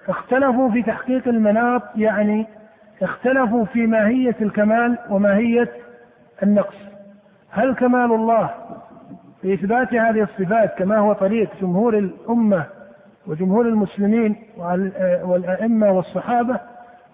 اختلفوا 0.07 0.71
في 0.71 0.83
تحقيق 0.83 1.27
المناط 1.27 1.81
يعني 1.95 2.47
اختلفوا 3.01 3.65
في 3.65 3.87
ماهية 3.87 4.35
الكمال 4.41 4.97
وماهية 5.09 5.69
النقص. 6.43 6.75
هل 7.51 7.75
كمال 7.75 8.11
الله 8.11 8.49
بإثبات 9.43 9.93
هذه 9.93 10.23
الصفات 10.23 10.77
كما 10.77 10.97
هو 10.97 11.13
طريق 11.13 11.49
جمهور 11.61 11.97
الأمة 11.97 12.65
وجمهور 13.27 13.65
المسلمين 13.65 14.35
والأئمة 15.23 15.91
والصحابة 15.91 16.59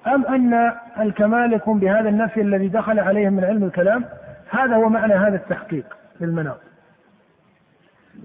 أم 0.07 0.25
أن 0.25 0.71
الكمال 0.99 1.53
يكون 1.53 1.79
بهذا 1.79 2.09
النفي 2.09 2.41
الذي 2.41 2.67
دخل 2.67 2.99
عليهم 2.99 3.33
من 3.33 3.43
علم 3.43 3.63
الكلام؟ 3.63 4.05
هذا 4.49 4.75
هو 4.75 4.89
معنى 4.89 5.13
هذا 5.13 5.35
التحقيق. 5.35 5.85
للمناط 6.21 6.57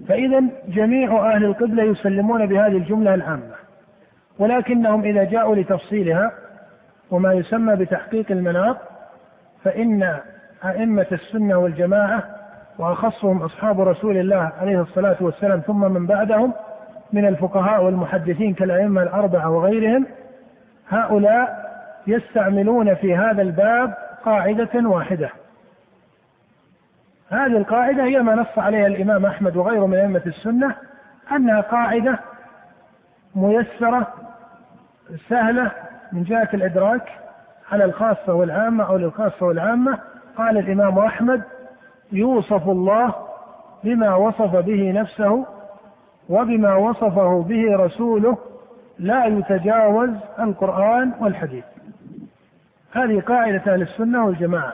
فإذا 0.07 0.43
جميع 0.67 1.33
أهل 1.33 1.45
القبلة 1.45 1.83
يسلمون 1.83 2.45
بهذه 2.45 2.77
الجملة 2.77 3.13
العامة 3.13 3.55
ولكنهم 4.39 5.03
إذا 5.03 5.23
جاءوا 5.23 5.55
لتفصيلها 5.55 6.31
وما 7.11 7.33
يسمى 7.33 7.75
بتحقيق 7.75 8.31
المناط 8.31 8.77
فإن 9.63 10.19
أئمة 10.65 11.07
السنة 11.11 11.57
والجماعة 11.57 12.23
وأخصهم 12.79 13.41
أصحاب 13.41 13.81
رسول 13.81 14.17
الله 14.17 14.51
عليه 14.61 14.81
الصلاة 14.81 15.17
والسلام 15.21 15.59
ثم 15.59 15.91
من 15.91 16.05
بعدهم 16.05 16.53
من 17.13 17.25
الفقهاء 17.25 17.83
والمحدثين 17.83 18.53
كالأئمة 18.53 19.03
الأربعة 19.03 19.49
وغيرهم 19.49 20.05
هؤلاء 20.89 21.73
يستعملون 22.07 22.95
في 22.95 23.15
هذا 23.15 23.41
الباب 23.41 23.93
قاعدة 24.25 24.89
واحدة 24.89 25.29
هذه 27.33 27.57
القاعدة 27.57 28.03
هي 28.03 28.21
ما 28.21 28.35
نص 28.35 28.57
عليها 28.57 28.87
الإمام 28.87 29.25
أحمد 29.25 29.55
وغيره 29.57 29.85
من 29.85 29.97
أئمة 29.97 30.21
السنة 30.25 30.75
أنها 31.31 31.61
قاعدة 31.61 32.19
ميسرة 33.35 34.07
سهلة 35.29 35.71
من 36.11 36.23
جهة 36.23 36.49
الإدراك 36.53 37.09
على 37.71 37.85
الخاصة 37.85 38.33
والعامة 38.33 38.83
أو 38.83 38.97
للخاصة 38.97 39.45
والعامة. 39.45 39.99
قال 40.37 40.57
الإمام 40.57 40.99
أحمد 40.99 41.41
يوصف 42.11 42.69
الله 42.69 43.15
بما 43.83 44.15
وصف 44.15 44.55
به 44.55 44.91
نفسه 44.91 45.45
وبما 46.29 46.75
وصفه 46.75 47.43
به 47.43 47.75
رسوله 47.75 48.37
لا 48.99 49.25
يتجاوز 49.25 50.09
القرآن 50.39 51.11
والحديث. 51.19 51.63
هذه 52.93 53.19
قاعدة 53.19 53.73
أهل 53.73 53.81
السنة 53.81 54.25
والجماعة. 54.25 54.73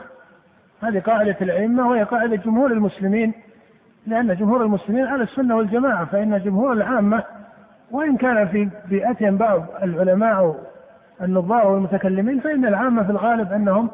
هذه 0.81 0.99
قاعدة 0.99 1.35
الأئمة 1.41 1.89
وهي 1.89 2.03
قاعدة 2.03 2.35
جمهور 2.35 2.71
المسلمين 2.71 3.33
لأن 4.07 4.35
جمهور 4.35 4.63
المسلمين 4.63 5.05
على 5.05 5.23
السنة 5.23 5.55
والجماعة 5.55 6.05
فإن 6.05 6.39
جمهور 6.39 6.73
العامة 6.73 7.23
وإن 7.91 8.17
كان 8.17 8.47
في 8.47 8.69
بيئتهم 8.89 9.37
بعض 9.37 9.65
العلماء 9.83 10.55
النظار 11.21 11.67
والمتكلمين 11.67 12.39
فإن 12.39 12.65
العامة 12.65 13.03
في 13.03 13.09
الغالب 13.09 13.53
أنهم 13.53 13.89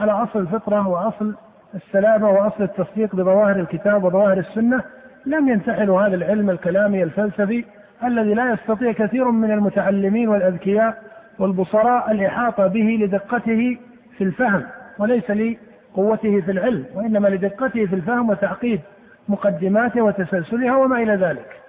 على 0.00 0.12
أصل 0.12 0.38
الفطرة 0.38 0.88
وأصل 0.88 1.34
السلامة 1.74 2.30
وأصل 2.30 2.62
التصديق 2.62 3.16
بظواهر 3.16 3.60
الكتاب 3.60 4.04
وظواهر 4.04 4.38
السنة 4.38 4.82
لم 5.26 5.48
ينتحلوا 5.48 6.02
هذا 6.02 6.14
العلم 6.14 6.50
الكلامي 6.50 7.02
الفلسفي 7.02 7.64
الذي 8.04 8.34
لا 8.34 8.52
يستطيع 8.52 8.92
كثير 8.92 9.30
من 9.30 9.50
المتعلمين 9.50 10.28
والأذكياء 10.28 11.02
والبصراء 11.38 12.10
الإحاطة 12.10 12.66
به 12.66 12.98
لدقته 13.00 13.78
في 14.18 14.24
الفهم 14.24 14.62
وليس 14.98 15.30
لقوته 15.92 16.40
في 16.40 16.50
العلم 16.50 16.84
وإنما 16.94 17.28
لدقته 17.28 17.86
في 17.86 17.94
الفهم 17.94 18.30
وتعقيد 18.30 18.80
مقدماته 19.28 20.02
وتسلسلها 20.02 20.76
وما 20.76 21.02
إلى 21.02 21.14
ذلك. 21.14 21.60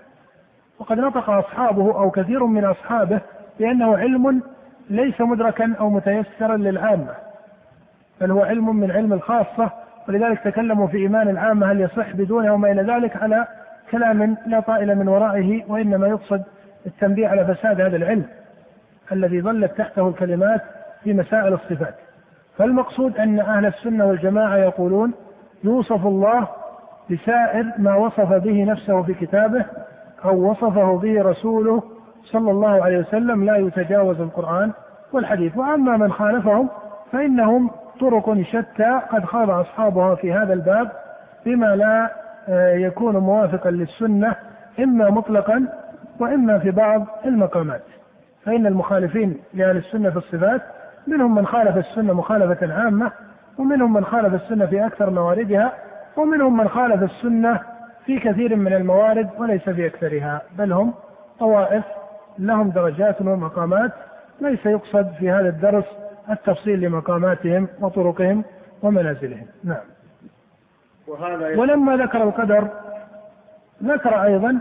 وقد 0.79 0.99
نطق 0.99 1.29
أصحابه 1.29 1.99
أو 1.99 2.11
كثير 2.11 2.45
من 2.45 2.65
أصحابه 2.65 3.21
بأنه 3.59 3.97
علم 3.97 4.41
ليس 4.89 5.21
مدركا 5.21 5.75
أو 5.79 5.89
متيسرا 5.89 6.57
للعامة 6.57 7.13
بل 8.21 8.31
هو 8.31 8.43
علم 8.43 8.75
من 8.75 8.91
علم 8.91 9.13
الخاصة. 9.13 9.71
ولذلك 10.07 10.39
تكلموا 10.39 10.87
في 10.87 10.97
إيمان 10.97 11.29
العامة 11.29 11.71
هل 11.71 11.81
يصح 11.81 12.11
بدونه 12.11 12.53
وما 12.53 12.71
إلى 12.71 12.81
ذلك 12.93 13.23
على 13.23 13.47
كلام 13.91 14.37
لا 14.47 14.59
طائل 14.59 14.95
من 14.95 15.07
ورائه 15.07 15.63
وإنما 15.67 16.07
يقصد 16.07 16.43
التنبيه 16.85 17.27
على 17.27 17.55
فساد 17.55 17.81
هذا 17.81 17.97
العلم 17.97 18.25
الذي 19.11 19.41
ظلت 19.41 19.77
تحته 19.77 20.07
الكلمات 20.07 20.61
في 21.03 21.13
مسائل 21.13 21.53
الصفات. 21.53 21.95
فالمقصود 22.58 23.17
أن 23.17 23.39
أهل 23.39 23.65
السنة 23.65 24.05
والجماعة 24.05 24.58
يقولون 24.58 25.13
يوصف 25.63 26.05
الله 26.05 26.48
بسائر 27.12 27.65
ما 27.77 27.96
وصف 27.96 28.34
به 28.34 28.63
نفسه 28.63 29.01
في 29.01 29.13
كتابه 29.13 29.65
أو 30.25 30.51
وصفه 30.51 30.98
به 30.98 31.22
رسوله 31.24 31.84
صلى 32.24 32.51
الله 32.51 32.84
عليه 32.84 32.98
وسلم 32.98 33.43
لا 33.43 33.58
يتجاوز 33.58 34.22
القرآن 34.22 34.72
والحديث. 35.13 35.58
وأما 35.58 35.98
من 35.98 36.12
خالفهم 36.12 36.70
فإنهم 37.12 37.72
طرق 38.00 38.41
شتى 38.41 39.00
قد 39.12 39.25
خاض 39.25 39.50
أصحابها 39.50 40.15
في 40.15 40.34
هذا 40.34 40.53
الباب 40.53 40.91
بما 41.46 41.75
لا 41.75 42.12
آه، 42.50 42.75
يكون 42.75 43.17
موافقا 43.17 43.72
للسنة 43.72 44.36
إما 44.79 45.10
مطلقا 45.10 45.67
وإما 46.20 46.60
في 46.60 46.72
بعض 46.72 47.05
المقامات. 47.25 47.81
فإن 48.46 48.65
المخالفين 48.67 49.38
لأهل 49.53 49.77
السنة 49.77 50.10
في 50.10 50.17
الصفات 50.17 50.62
منهم 51.08 51.36
من 51.36 51.48
خالف 51.48 51.77
السنة 51.77 52.13
مخالفة 52.13 52.74
عامة 52.74 53.12
ومنهم 53.58 53.93
من 53.93 54.05
خالف 54.05 54.34
السنة 54.34 54.65
في 54.65 54.86
أكثر 54.86 55.10
مواردها 55.10 55.74
ومنهم 56.17 56.58
من 56.58 56.67
خالف 56.67 57.03
السنة 57.03 57.60
في 58.05 58.20
كثير 58.20 58.55
من 58.55 58.74
الموارد 58.74 59.29
وليس 59.38 59.70
في 59.70 59.88
أكثرها 59.88 60.41
بل 60.58 60.74
هم 60.74 60.93
طوائف 61.39 61.84
لهم 62.39 62.70
درجات 62.70 63.22
ومقامات 63.22 63.91
ليس 64.41 64.65
يقصد 64.65 65.12
في 65.20 65.31
هذا 65.31 65.50
الدرس 65.50 65.86
التفصيل 66.29 66.81
لمقاماتهم 66.81 67.67
وطرقهم 67.79 68.43
ومنازلهم. 68.84 69.46
نعم. 69.63 69.77
وهذا 71.08 71.58
ولما 71.58 71.98
ذكر 71.98 72.24
القدر 72.24 72.67
ذكر 73.84 74.24
أيضا 74.24 74.60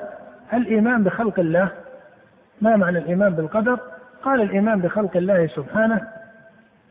الإيمان 0.52 1.04
بخلق 1.04 1.40
الله. 1.40 1.68
ما 2.60 2.76
معنى 2.76 2.98
الإيمان 2.98 3.34
بالقدر؟ 3.34 3.78
قال 4.22 4.42
الإيمان 4.42 4.80
بخلق 4.80 5.16
الله 5.16 5.46
سبحانه 5.46 6.08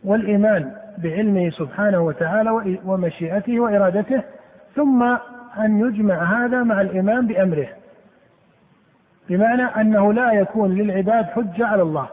والإيمان 0.03 0.75
بعلمه 0.97 1.49
سبحانه 1.49 2.01
وتعالى 2.01 2.77
ومشيئته 2.85 3.59
وإرادته 3.59 4.23
ثم 4.75 5.03
أن 5.57 5.79
يجمع 5.79 6.45
هذا 6.45 6.63
مع 6.63 6.81
الإيمان 6.81 7.27
بأمره. 7.27 7.67
بمعنى 9.29 9.63
أنه 9.63 10.13
لا 10.13 10.31
يكون 10.31 10.75
للعباد 10.75 11.25
حجة 11.25 11.65
على 11.67 11.81
الله. 11.81 12.09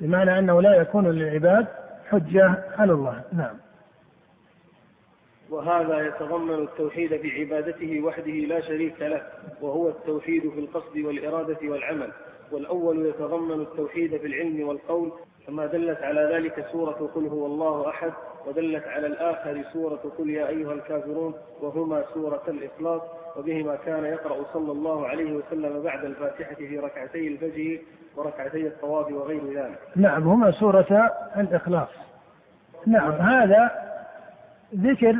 بمعنى 0.00 0.38
أنه 0.38 0.62
لا 0.62 0.74
يكون 0.74 1.10
للعباد 1.10 1.66
حجة 2.10 2.54
على 2.78 2.92
الله. 2.92 3.22
نعم. 3.32 3.54
وهذا 5.50 6.06
يتضمن 6.06 6.54
التوحيد 6.54 7.16
في 7.16 7.40
عبادته 7.40 8.00
وحده 8.00 8.32
لا 8.32 8.60
شريك 8.60 9.02
له 9.02 9.22
وهو 9.60 9.88
التوحيد 9.88 10.50
في 10.50 10.60
القصد 10.60 10.98
والإرادة 10.98 11.58
والعمل. 11.62 12.08
والأول 12.52 13.06
يتضمن 13.06 13.60
التوحيد 13.60 14.16
في 14.16 14.26
العلم 14.26 14.68
والقول 14.68 15.12
كما 15.46 15.66
دلت 15.66 16.02
على 16.02 16.34
ذلك 16.34 16.66
سورة 16.72 17.10
قل 17.14 17.26
هو 17.26 17.46
الله 17.46 17.88
أحد 17.88 18.12
ودلت 18.46 18.86
على 18.86 19.06
الآخر 19.06 19.64
سورة 19.72 20.00
قل 20.18 20.30
يا 20.30 20.48
أيها 20.48 20.72
الكافرون 20.72 21.34
وهما 21.60 22.04
سورة 22.14 22.42
الإخلاص 22.48 23.02
وبهما 23.36 23.76
كان 23.76 24.04
يقرأ 24.04 24.44
صلى 24.52 24.72
الله 24.72 25.06
عليه 25.06 25.32
وسلم 25.32 25.82
بعد 25.82 26.04
الفاتحة 26.04 26.54
في 26.54 26.78
ركعتي 26.78 27.28
الفجر 27.28 27.78
وركعتي 28.16 28.66
الطواف 28.66 29.12
وغير 29.12 29.40
ذلك. 29.54 29.78
نعم 29.96 30.28
هما 30.28 30.50
سورة 30.50 31.10
الإخلاص. 31.36 31.88
نعم 32.86 33.12
هذا 33.12 33.70
ذكر 34.74 35.16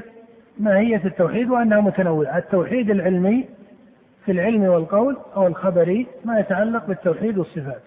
ماهية 0.58 1.04
التوحيد 1.04 1.50
وأنها 1.50 1.80
متنوعة. 1.80 2.38
التوحيد 2.38 2.90
العلمي 2.90 3.48
في 4.24 4.32
العلم 4.32 4.62
والقول 4.62 5.16
أو 5.36 5.46
الخبري 5.46 6.06
ما 6.24 6.40
يتعلق 6.40 6.86
بالتوحيد 6.86 7.38
والصفات. 7.38 7.82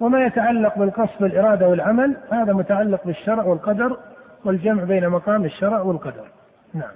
وما 0.00 0.26
يتعلق 0.26 0.78
بالقصد 0.78 1.22
والإرادة 1.22 1.68
والعمل 1.68 2.16
هذا 2.30 2.52
متعلق 2.52 3.04
بالشرع 3.04 3.44
والقدر 3.44 3.96
والجمع 4.44 4.84
بين 4.84 5.08
مقام 5.08 5.44
الشرع 5.44 5.80
والقدر. 5.80 6.28
نعم. 6.74 6.94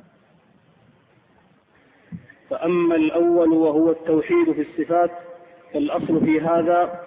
فأما 2.50 2.94
الأول 2.94 3.48
وهو 3.48 3.90
التوحيد 3.90 4.52
في 4.52 4.60
الصفات 4.60 5.10
فالأصل 5.72 6.20
في 6.20 6.40
هذا 6.40 7.00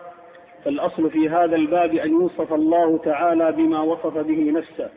فالأصل 0.63 1.10
في 1.10 1.29
هذا 1.29 1.55
الباب 1.55 1.93
أن 1.93 2.12
يوصف 2.12 2.53
الله 2.53 2.97
تعالى 2.97 3.51
بما 3.51 3.79
وصف 3.79 4.17
به 4.17 4.51
نفسه 4.51 4.89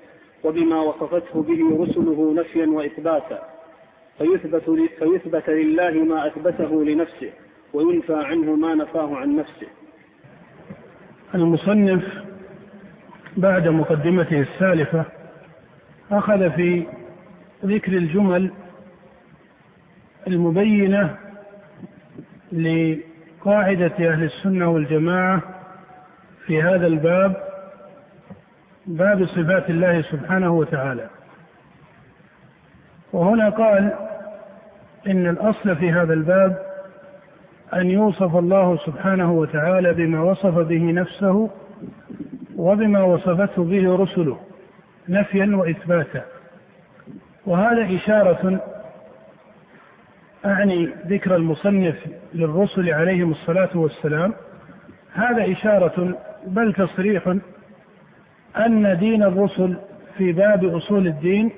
وبما 0.44 0.80
وصفته 0.80 1.42
به 1.42 1.84
رسله 1.84 2.34
نفيا 2.34 2.66
وإثباتا. 2.66 3.42
فيثبت, 4.18 4.70
فيثبت 4.98 5.48
لله 5.48 5.90
ما 5.90 6.26
أثبته 6.26 6.84
لنفسه 6.84 7.30
وينفى 7.72 8.14
عنه 8.14 8.54
ما 8.54 8.74
نفاه 8.74 9.16
عن 9.16 9.36
نفسه. 9.36 9.66
المصنف 11.34 12.04
بعد 13.36 13.68
مقدمته 13.68 14.40
السالفة 14.40 15.04
أخذ 16.12 16.50
في 16.50 16.86
ذكر 17.64 17.92
الجمل 17.92 18.52
المبينة 20.26 21.16
لقاعدة 22.52 23.92
أهل 24.12 24.24
السنة 24.24 24.68
والجماعة 24.68 25.42
في 26.46 26.62
هذا 26.62 26.86
الباب 26.86 27.36
باب 28.86 29.26
صفات 29.26 29.70
الله 29.70 30.02
سبحانه 30.02 30.50
وتعالى. 30.50 31.08
وهنا 33.12 33.48
قال 33.48 33.92
إن 35.06 35.26
الأصل 35.26 35.76
في 35.76 35.92
هذا 35.92 36.12
الباب 36.14 36.67
أن 37.74 37.90
يوصف 37.90 38.36
الله 38.36 38.76
سبحانه 38.76 39.32
وتعالى 39.32 39.94
بما 39.94 40.22
وصف 40.22 40.58
به 40.58 40.92
نفسه 40.92 41.50
وبما 42.56 43.02
وصفته 43.02 43.64
به 43.64 43.96
رسله 43.96 44.38
نفيا 45.08 45.56
وإثباتا. 45.56 46.24
وهذا 47.46 47.96
إشارة 47.96 48.60
أعني 50.44 50.88
ذكر 51.06 51.36
المصنف 51.36 51.96
للرسل 52.34 52.90
عليهم 52.90 53.30
الصلاة 53.30 53.70
والسلام. 53.74 54.34
هذا 55.12 55.52
إشارة 55.52 56.14
بل 56.46 56.72
تصريح 56.72 57.34
أن 58.56 58.98
دين 58.98 59.22
الرسل 59.22 59.76
في 60.16 60.32
باب 60.32 60.64
أصول 60.64 61.06
الدين 61.06 61.50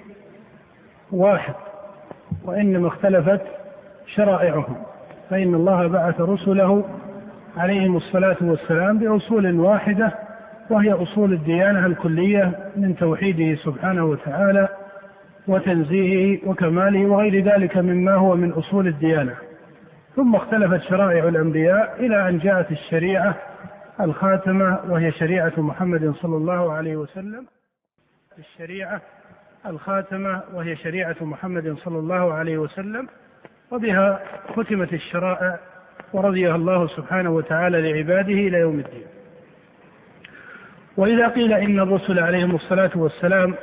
واحد 1.12 1.54
وإنما 2.44 2.88
اختلفت 2.88 3.42
شرائعهم. 4.06 4.89
فإن 5.30 5.54
الله 5.54 5.86
بعث 5.86 6.20
رسله 6.20 6.84
عليهم 7.56 7.96
الصلاة 7.96 8.36
والسلام 8.40 8.98
بأصول 8.98 9.60
واحدة 9.60 10.12
وهي 10.70 10.92
أصول 10.92 11.32
الديانة 11.32 11.86
الكلية 11.86 12.70
من 12.76 12.96
توحيده 12.96 13.54
سبحانه 13.54 14.04
وتعالى 14.04 14.68
وتنزيهه 15.48 16.48
وكماله 16.48 17.06
وغير 17.06 17.44
ذلك 17.44 17.76
مما 17.76 18.14
هو 18.14 18.36
من 18.36 18.52
أصول 18.52 18.86
الديانة. 18.86 19.34
ثم 20.16 20.36
اختلفت 20.36 20.82
شرائع 20.82 21.28
الأنبياء 21.28 22.06
إلى 22.06 22.28
أن 22.28 22.38
جاءت 22.38 22.72
الشريعة 22.72 23.34
الخاتمة 24.00 24.78
وهي 24.88 25.12
شريعة 25.12 25.52
محمد 25.56 26.14
صلى 26.14 26.36
الله 26.36 26.72
عليه 26.72 26.96
وسلم. 26.96 27.46
الشريعة 28.38 29.00
الخاتمة 29.66 30.42
وهي 30.54 30.76
شريعة 30.76 31.16
محمد 31.20 31.74
صلى 31.78 31.98
الله 31.98 32.32
عليه 32.32 32.58
وسلم. 32.58 33.08
وبها 33.70 34.20
ختمت 34.56 34.92
الشرائع 34.92 35.58
ورضيها 36.12 36.56
الله 36.56 36.86
سبحانه 36.86 37.30
وتعالى 37.30 37.92
لعباده 37.92 38.32
إلى 38.32 38.58
يوم 38.58 38.78
الدين. 38.78 39.06
وإذا 40.96 41.28
قيل 41.28 41.52
إن 41.52 41.80
الرسل 41.80 42.18
عليهم 42.18 42.54
الصلاة 42.54 42.90
والسلام 42.94 43.54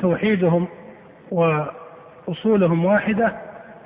توحيدهم 0.00 0.68
وأصولهم 1.30 2.84
واحدة 2.84 3.32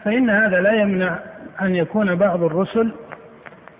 فإن 0.05 0.31
هذا 0.31 0.61
لا 0.61 0.73
يمنع 0.73 1.19
أن 1.63 1.75
يكون 1.75 2.15
بعض 2.15 2.43
الرسل 2.43 2.93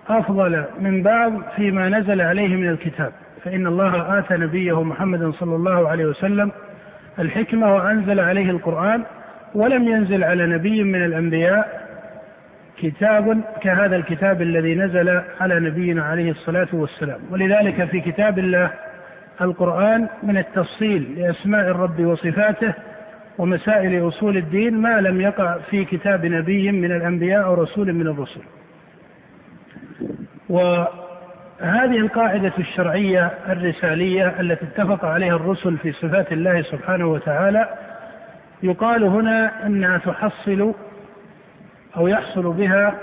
أفضل 0.09 0.65
من 0.79 1.03
بعض 1.03 1.33
فيما 1.55 1.89
نزل 1.89 2.21
عليه 2.21 2.55
من 2.55 2.69
الكتاب. 2.69 3.11
فإن 3.43 3.67
الله 3.67 4.19
آتى 4.19 4.33
نبيه 4.33 4.83
محمد 4.83 5.33
صلى 5.33 5.55
الله 5.55 5.89
عليه 5.89 6.05
وسلم 6.05 6.51
الحكمة 7.19 7.75
وأنزل 7.75 8.19
عليه 8.19 8.49
القرآن 8.49 9.03
ولم 9.55 9.87
ينزل 9.87 10.23
على 10.23 10.45
نبي 10.45 10.83
من 10.83 11.05
الأنبياء 11.05 11.81
كتاب 12.77 13.41
كهذا 13.61 13.95
الكتاب 13.95 14.41
الذي 14.41 14.75
نزل 14.75 15.21
على 15.41 15.59
نبينا 15.59 16.03
عليه 16.03 16.31
الصلاة 16.31 16.67
والسلام. 16.73 17.19
ولذلك 17.31 17.85
في 17.85 18.01
كتاب 18.01 18.39
الله 18.39 18.71
القرآن 19.41 20.07
من 20.23 20.37
التفصيل 20.37 21.15
لأسماء 21.17 21.67
الرب 21.67 22.05
وصفاته 22.05 22.73
ومسائل 23.37 24.07
أصول 24.07 24.37
الدين 24.37 24.73
ما 24.73 25.01
لم 25.01 25.21
يقع 25.21 25.57
في 25.69 25.85
كتاب 25.85 26.25
نبي 26.25 26.71
من 26.71 26.91
الأنبياء 26.91 27.45
أو 27.45 27.53
رسول 27.53 27.93
من 27.93 28.07
الرسل. 28.07 28.41
وهذه 30.49 31.97
القاعدة 31.97 32.51
الشرعية 32.59 33.31
الرسالية 33.49 34.39
التي 34.39 34.65
اتفق 34.65 35.05
عليها 35.05 35.35
الرسل 35.35 35.77
في 35.77 35.91
صفات 35.91 36.31
الله 36.33 36.61
سبحانه 36.61 37.05
وتعالى 37.05 37.69
يقال 38.63 39.03
هنا 39.03 39.65
أنها 39.65 39.97
تحصل 39.97 40.73
أو 41.97 42.07
يحصل 42.07 42.53
بها 42.53 42.95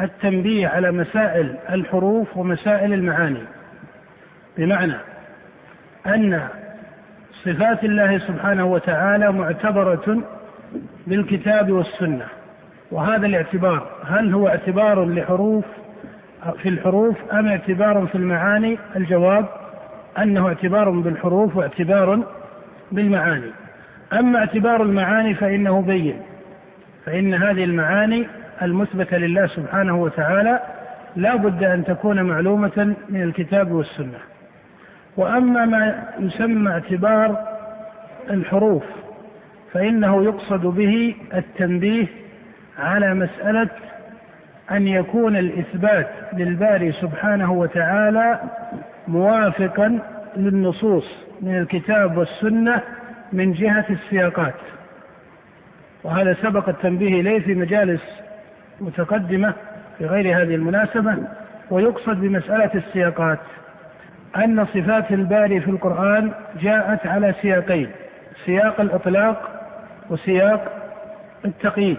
التنبيه 0.00 0.68
على 0.68 0.92
مسائل 0.92 1.56
الحروف 1.70 2.36
ومسائل 2.36 2.92
المعاني. 2.92 3.42
بمعنى 4.58 4.94
أن 6.06 6.48
صفات 7.44 7.84
الله 7.84 8.18
سبحانه 8.18 8.64
وتعالى 8.64 9.32
معتبرة 9.32 10.22
بالكتاب 11.06 11.70
والسنة 11.72 12.24
وهذا 12.90 13.26
الاعتبار. 13.26 13.90
هل 14.06 14.34
هو 14.34 14.48
اعتبار 14.48 15.04
لحروف 15.04 15.64
في 16.62 16.68
الحروف 16.68 17.16
أم 17.32 17.48
اعتبار 17.48 18.06
في 18.06 18.14
المعاني؟ 18.14 18.78
الجواب 18.96 19.46
أنه 20.18 20.48
اعتبار 20.48 20.90
بالحروف 20.90 21.56
واعتبار 21.56 22.22
بالمعاني. 22.92 23.50
أما 24.12 24.38
اعتبار 24.38 24.82
المعاني 24.82 25.34
فإنه 25.34 25.82
بين. 25.82 26.20
فإن 27.06 27.34
هذه 27.34 27.64
المعاني 27.64 28.26
المثبتة 28.62 29.16
لله 29.16 29.46
سبحانه 29.46 30.02
وتعالى 30.02 30.60
لا 31.16 31.36
بد 31.36 31.64
أن 31.64 31.84
تكون 31.84 32.22
معلومة 32.22 32.94
من 33.08 33.22
الكتاب 33.22 33.72
والسنة. 33.72 34.18
وأما 35.16 35.64
ما 35.64 36.04
يسمى 36.18 36.70
اعتبار 36.70 37.46
الحروف 38.30 38.84
فإنه 39.72 40.24
يقصد 40.24 40.66
به 40.66 41.14
التنبيه 41.34 42.06
على 42.78 43.14
مسألة 43.14 43.68
أن 44.70 44.88
يكون 44.88 45.36
الإثبات 45.36 46.08
للباري 46.32 46.92
سبحانه 46.92 47.52
وتعالى 47.52 48.40
موافقا 49.08 49.98
للنصوص 50.36 51.24
من 51.42 51.58
الكتاب 51.58 52.16
والسنة 52.16 52.82
من 53.32 53.52
جهة 53.52 53.84
السياقات 53.90 54.54
وهذا 56.04 56.36
سبق 56.42 56.68
التنبيه 56.68 57.20
إليه 57.20 57.40
في 57.40 57.54
مجالس 57.54 58.02
متقدمة 58.80 59.54
في 59.98 60.06
غير 60.06 60.42
هذه 60.42 60.54
المناسبة 60.54 61.16
ويقصد 61.70 62.20
بمسألة 62.20 62.70
السياقات 62.74 63.38
أن 64.36 64.66
صفات 64.66 65.12
الباري 65.12 65.60
في 65.60 65.70
القرآن 65.70 66.32
جاءت 66.60 67.06
على 67.06 67.34
سياقين 67.42 67.90
سياق 68.44 68.80
الإطلاق 68.80 69.50
وسياق 70.10 70.72
التقييد. 71.44 71.96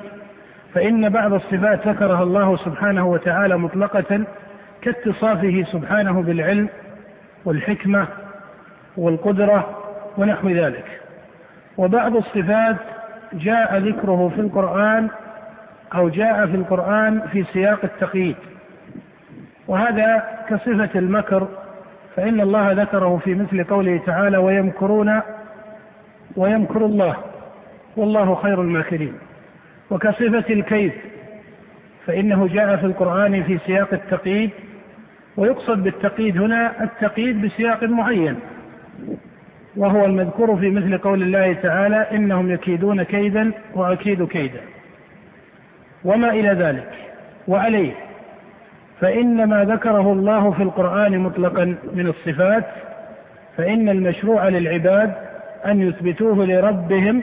فإن 0.74 1.10
بعض 1.10 1.34
الصفات 1.34 1.88
ذكرها 1.88 2.24
الله 2.24 2.58
سبحانه 2.58 3.08
وتعالى 3.08 3.58
مطلقة 3.58 4.24
كاتصافه 4.82 5.66
سبحانه 5.72 6.22
بالعلم 6.22 6.70
والحكمة 7.46 8.08
والقدرة 8.98 9.78
ونحو 10.18 10.50
ذلك. 10.50 10.86
وبعض 11.80 12.16
الصفات 12.16 12.76
جاء 13.34 13.78
ذكره 13.78 14.32
في 14.36 14.42
القرآن 14.42 15.08
أو 15.96 16.10
جاء 16.10 16.46
في 16.46 16.56
القرآن 16.56 17.22
في 17.32 17.44
سياق 17.44 17.80
التقييد. 17.84 18.36
وهذا 19.68 20.24
كصفة 20.50 21.00
المكر 21.00 21.48
فإن 22.16 22.42
الله 22.42 22.72
ذكره 22.72 23.22
في 23.24 23.36
مثل 23.36 23.64
قوله 23.64 24.02
تعالى 24.06 24.38
ويمكرون 24.38 25.22
ويمكر 26.36 26.86
الله 26.86 27.16
والله 27.98 28.36
خير 28.36 28.62
الماكرين. 28.62 29.14
وكصفة 29.90 30.54
الكيد 30.54 30.94
فإنه 32.06 32.48
جاء 32.48 32.76
في 32.76 32.86
القرآن 32.86 33.44
في 33.44 33.58
سياق 33.58 33.94
التقييد 33.94 34.50
ويقصد 35.38 35.84
بالتقييد 35.84 36.38
هنا 36.38 36.84
التقييد 36.84 37.42
بسياق 37.42 37.84
معين. 37.84 38.40
وهو 39.80 40.06
المذكور 40.06 40.56
في 40.56 40.70
مثل 40.70 40.98
قول 40.98 41.22
الله 41.22 41.54
تعالى 41.54 42.08
إنهم 42.12 42.52
يكيدون 42.52 43.04
كيدا 43.04 43.52
وأكيد 43.76 44.28
كيدا. 44.28 44.62
وما 46.06 46.30
إلى 46.30 46.50
ذلك؟ 46.50 46.90
وعليه. 47.48 47.92
فإن 49.02 49.44
ما 49.44 49.64
ذكره 49.64 50.14
الله 50.14 50.52
في 50.52 50.64
القرآن 50.64 51.20
مطلقا 51.20 51.76
من 51.94 52.08
الصفات 52.08 52.66
فإن 53.58 53.90
المشروع 53.90 54.48
للعباد 54.48 55.14
أن 55.66 55.82
يثبتوه 55.82 56.46
لربهم 56.46 57.22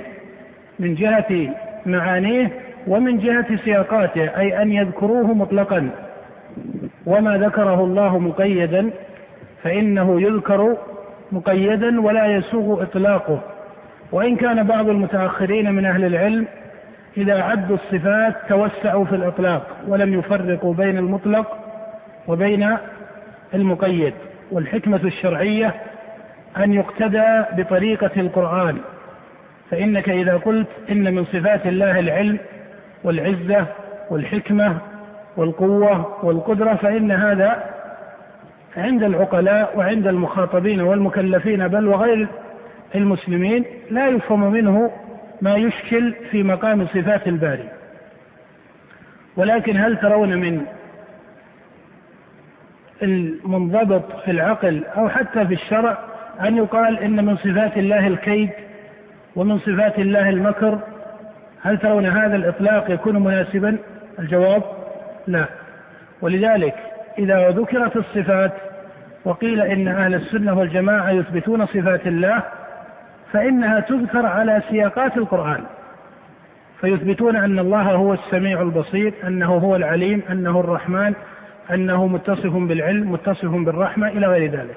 من 0.78 0.94
جهة 0.94 1.54
معانيه 1.86 2.50
ومن 2.86 3.18
جهة 3.18 3.56
سياقاته 3.56 4.22
أي 4.22 4.62
أن 4.62 4.72
يذكروه 4.72 5.34
مطلقا. 5.34 5.90
وما 7.06 7.38
ذكره 7.38 7.84
الله 7.84 8.18
مقيدا 8.18 8.90
فإنه 9.62 10.20
يذكر 10.20 10.76
مقيدا 11.32 12.00
ولا 12.00 12.26
يسوغ 12.26 12.82
إطلاقه. 12.82 13.40
وإن 14.12 14.36
كان 14.36 14.62
بعض 14.62 14.88
المتأخرين 14.88 15.72
من 15.74 15.84
أهل 15.84 16.04
العلم 16.04 16.46
إذا 17.16 17.42
عدوا 17.42 17.76
الصفات 17.76 18.34
توسعوا 18.48 19.04
في 19.04 19.14
الإطلاق 19.14 19.66
ولم 19.88 20.18
يفرقوا 20.18 20.74
بين 20.74 20.98
المطلق 20.98 21.58
وبين 22.28 22.76
المقيد. 23.54 24.14
والحكمة 24.52 25.00
الشرعية 25.04 25.74
أن 26.56 26.72
يقتدى 26.72 27.42
بطريقة 27.52 28.10
القرآن. 28.16 28.78
فإنك 29.70 30.08
إذا 30.08 30.36
قلت 30.36 30.68
إن 30.90 31.14
من 31.14 31.24
صفات 31.24 31.66
الله 31.66 31.98
العلم 31.98 32.38
والعزة 33.04 33.66
والحكمة 34.10 34.76
والقوة 35.36 36.24
والقدرة 36.24 36.74
فإن 36.74 37.12
هذا 37.12 37.64
عند 38.76 39.02
العقلاء 39.02 39.78
وعند 39.78 40.06
المخاطبين 40.06 40.80
والمكلفين 40.80 41.68
بل 41.68 41.86
وغير 41.86 42.28
المسلمين 42.94 43.64
لا 43.90 44.08
يفهم 44.08 44.52
منه 44.52 44.90
ما 45.42 45.54
يشكل 45.56 46.14
في 46.30 46.42
مقام 46.42 46.86
صفات 46.86 47.28
الباري. 47.28 47.68
ولكن 49.36 49.76
هل 49.76 49.96
ترون 49.96 50.36
من 50.36 50.66
المنضبط 53.02 54.20
في 54.24 54.30
العقل 54.30 54.84
أو 54.96 55.08
حتى 55.08 55.46
في 55.46 55.54
الشرع 55.54 55.98
أن 56.40 56.56
يقال 56.56 56.98
إن 56.98 57.24
من 57.24 57.36
صفات 57.36 57.76
الله 57.76 58.06
الكيد 58.06 58.50
ومن 59.36 59.58
صفات 59.58 59.98
الله 59.98 60.28
المكر؟ 60.28 60.78
هل 61.62 61.78
ترون 61.78 62.06
هذا 62.06 62.36
الإطلاق 62.36 62.90
يكون 62.90 63.24
مناسبا؟ 63.24 63.76
الجواب 64.18 64.62
لا. 65.26 65.46
ولذلك 66.22 66.74
إذا 67.18 67.50
ذكرت 67.50 67.96
الصفات 67.96 68.52
وقيل 69.24 69.60
إن 69.60 69.88
أهل 69.88 70.14
السنة 70.14 70.58
والجماعة 70.58 71.10
يثبتون 71.10 71.66
صفات 71.66 72.06
الله 72.06 72.42
فإنها 73.32 73.80
تذكر 73.80 74.26
على 74.26 74.62
سياقات 74.70 75.16
القرآن. 75.16 75.60
فيثبتون 76.80 77.36
أن 77.36 77.58
الله 77.58 77.82
هو 77.82 78.12
السميع 78.12 78.62
البصير 78.62 79.14
أنه 79.26 79.46
هو 79.46 79.76
العليم 79.76 80.22
أنه 80.30 80.60
الرحمن 80.60 81.14
أنه 81.70 82.06
متصف 82.06 82.52
بالعلم 82.56 83.12
متصف 83.12 83.50
بالرحمة 83.50 84.08
إلى 84.08 84.26
غير 84.26 84.50
ذلك. 84.50 84.76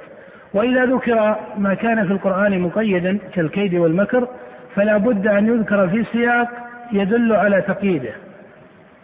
وإذا 0.53 0.85
ذكر 0.85 1.35
ما 1.57 1.73
كان 1.73 2.07
في 2.07 2.13
القرآن 2.13 2.59
مقيدا 2.59 3.17
كالكيد 3.33 3.75
والمكر 3.75 4.27
فلا 4.75 4.97
بد 4.97 5.27
أن 5.27 5.47
يذكر 5.47 5.87
في 5.87 6.03
سياق 6.03 6.47
يدل 6.91 7.33
على 7.33 7.61
تقييده. 7.61 8.11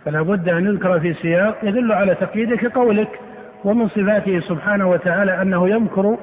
فلا 0.06 0.22
بد 0.22 0.50
أن 0.50 0.65
يذكر 0.65 1.00
في 1.00 1.13
سياق 1.13 1.58
يدل 1.63 1.91
على 1.91 2.15
تقييده 2.15 2.56
كقولك 2.56 3.20
ومن 3.63 3.88
صفاته 3.88 4.39
سبحانه 4.39 4.89
وتعالى 4.89 5.41
أنه 5.41 5.70
يمكر 5.70 6.18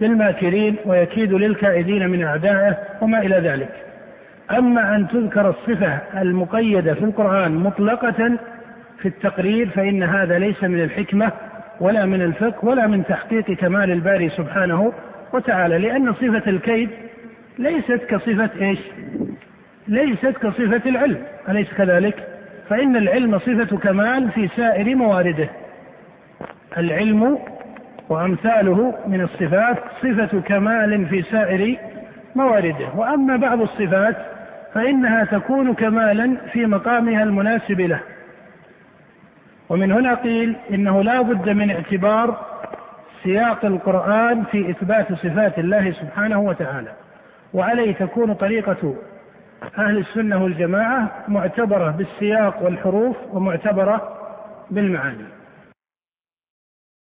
بالماكرين 0.00 0.76
ويكيد 0.86 1.32
للكائدين 1.32 2.10
من 2.10 2.22
أعدائه 2.22 2.76
وما 3.00 3.18
إلى 3.18 3.36
ذلك 3.36 3.70
أما 4.50 4.96
أن 4.96 5.08
تذكر 5.08 5.50
الصفة 5.50 5.98
المقيدة 6.20 6.94
في 6.94 7.04
القرآن 7.04 7.54
مطلقة 7.54 8.38
في 8.98 9.08
التقرير 9.08 9.68
فإن 9.68 10.02
هذا 10.02 10.38
ليس 10.38 10.64
من 10.64 10.82
الحكمة 10.82 11.32
ولا 11.80 12.06
من 12.06 12.22
الفقه 12.22 12.64
ولا 12.68 12.86
من 12.86 13.04
تحقيق 13.04 13.44
كمال 13.44 13.90
الباري 13.90 14.28
سبحانه 14.28 14.92
وتعالى 15.32 15.78
لأن 15.78 16.12
صفة 16.12 16.50
الكيد 16.50 16.90
ليست 17.58 18.00
كصفة 18.08 18.50
إيش؟ 18.60 18.78
ليست 19.88 20.36
كصفة 20.42 20.90
العلم، 20.90 21.22
أليس 21.48 21.74
كذلك؟ 21.74 22.29
فإن 22.70 22.96
العلم 22.96 23.38
صفة 23.38 23.76
كمال 23.76 24.30
في 24.30 24.48
سائر 24.48 24.96
موارده. 24.96 25.48
العلم 26.78 27.38
وأمثاله 28.08 28.94
من 29.06 29.20
الصفات 29.20 29.76
صفة 30.02 30.40
كمال 30.40 31.06
في 31.06 31.22
سائر 31.22 31.76
موارده، 32.34 32.88
وأما 32.96 33.36
بعض 33.36 33.60
الصفات 33.60 34.16
فإنها 34.74 35.24
تكون 35.24 35.74
كمالا 35.74 36.36
في 36.52 36.66
مقامها 36.66 37.22
المناسب 37.22 37.80
له. 37.80 38.00
ومن 39.68 39.92
هنا 39.92 40.14
قيل 40.14 40.56
إنه 40.70 41.02
لا 41.02 41.20
بد 41.20 41.48
من 41.48 41.70
اعتبار 41.70 42.46
سياق 43.22 43.64
القرآن 43.64 44.44
في 44.44 44.70
إثبات 44.70 45.12
صفات 45.12 45.58
الله 45.58 45.90
سبحانه 45.90 46.40
وتعالى. 46.40 46.92
وعليه 47.54 47.92
تكون 47.94 48.34
طريقة 48.34 48.94
أهل 49.78 49.98
السنة 49.98 50.42
والجماعة 50.44 51.10
معتبرة 51.28 51.90
بالسياق 51.90 52.62
والحروف 52.62 53.16
ومعتبرة 53.32 54.16
بالمعاني. 54.70 55.39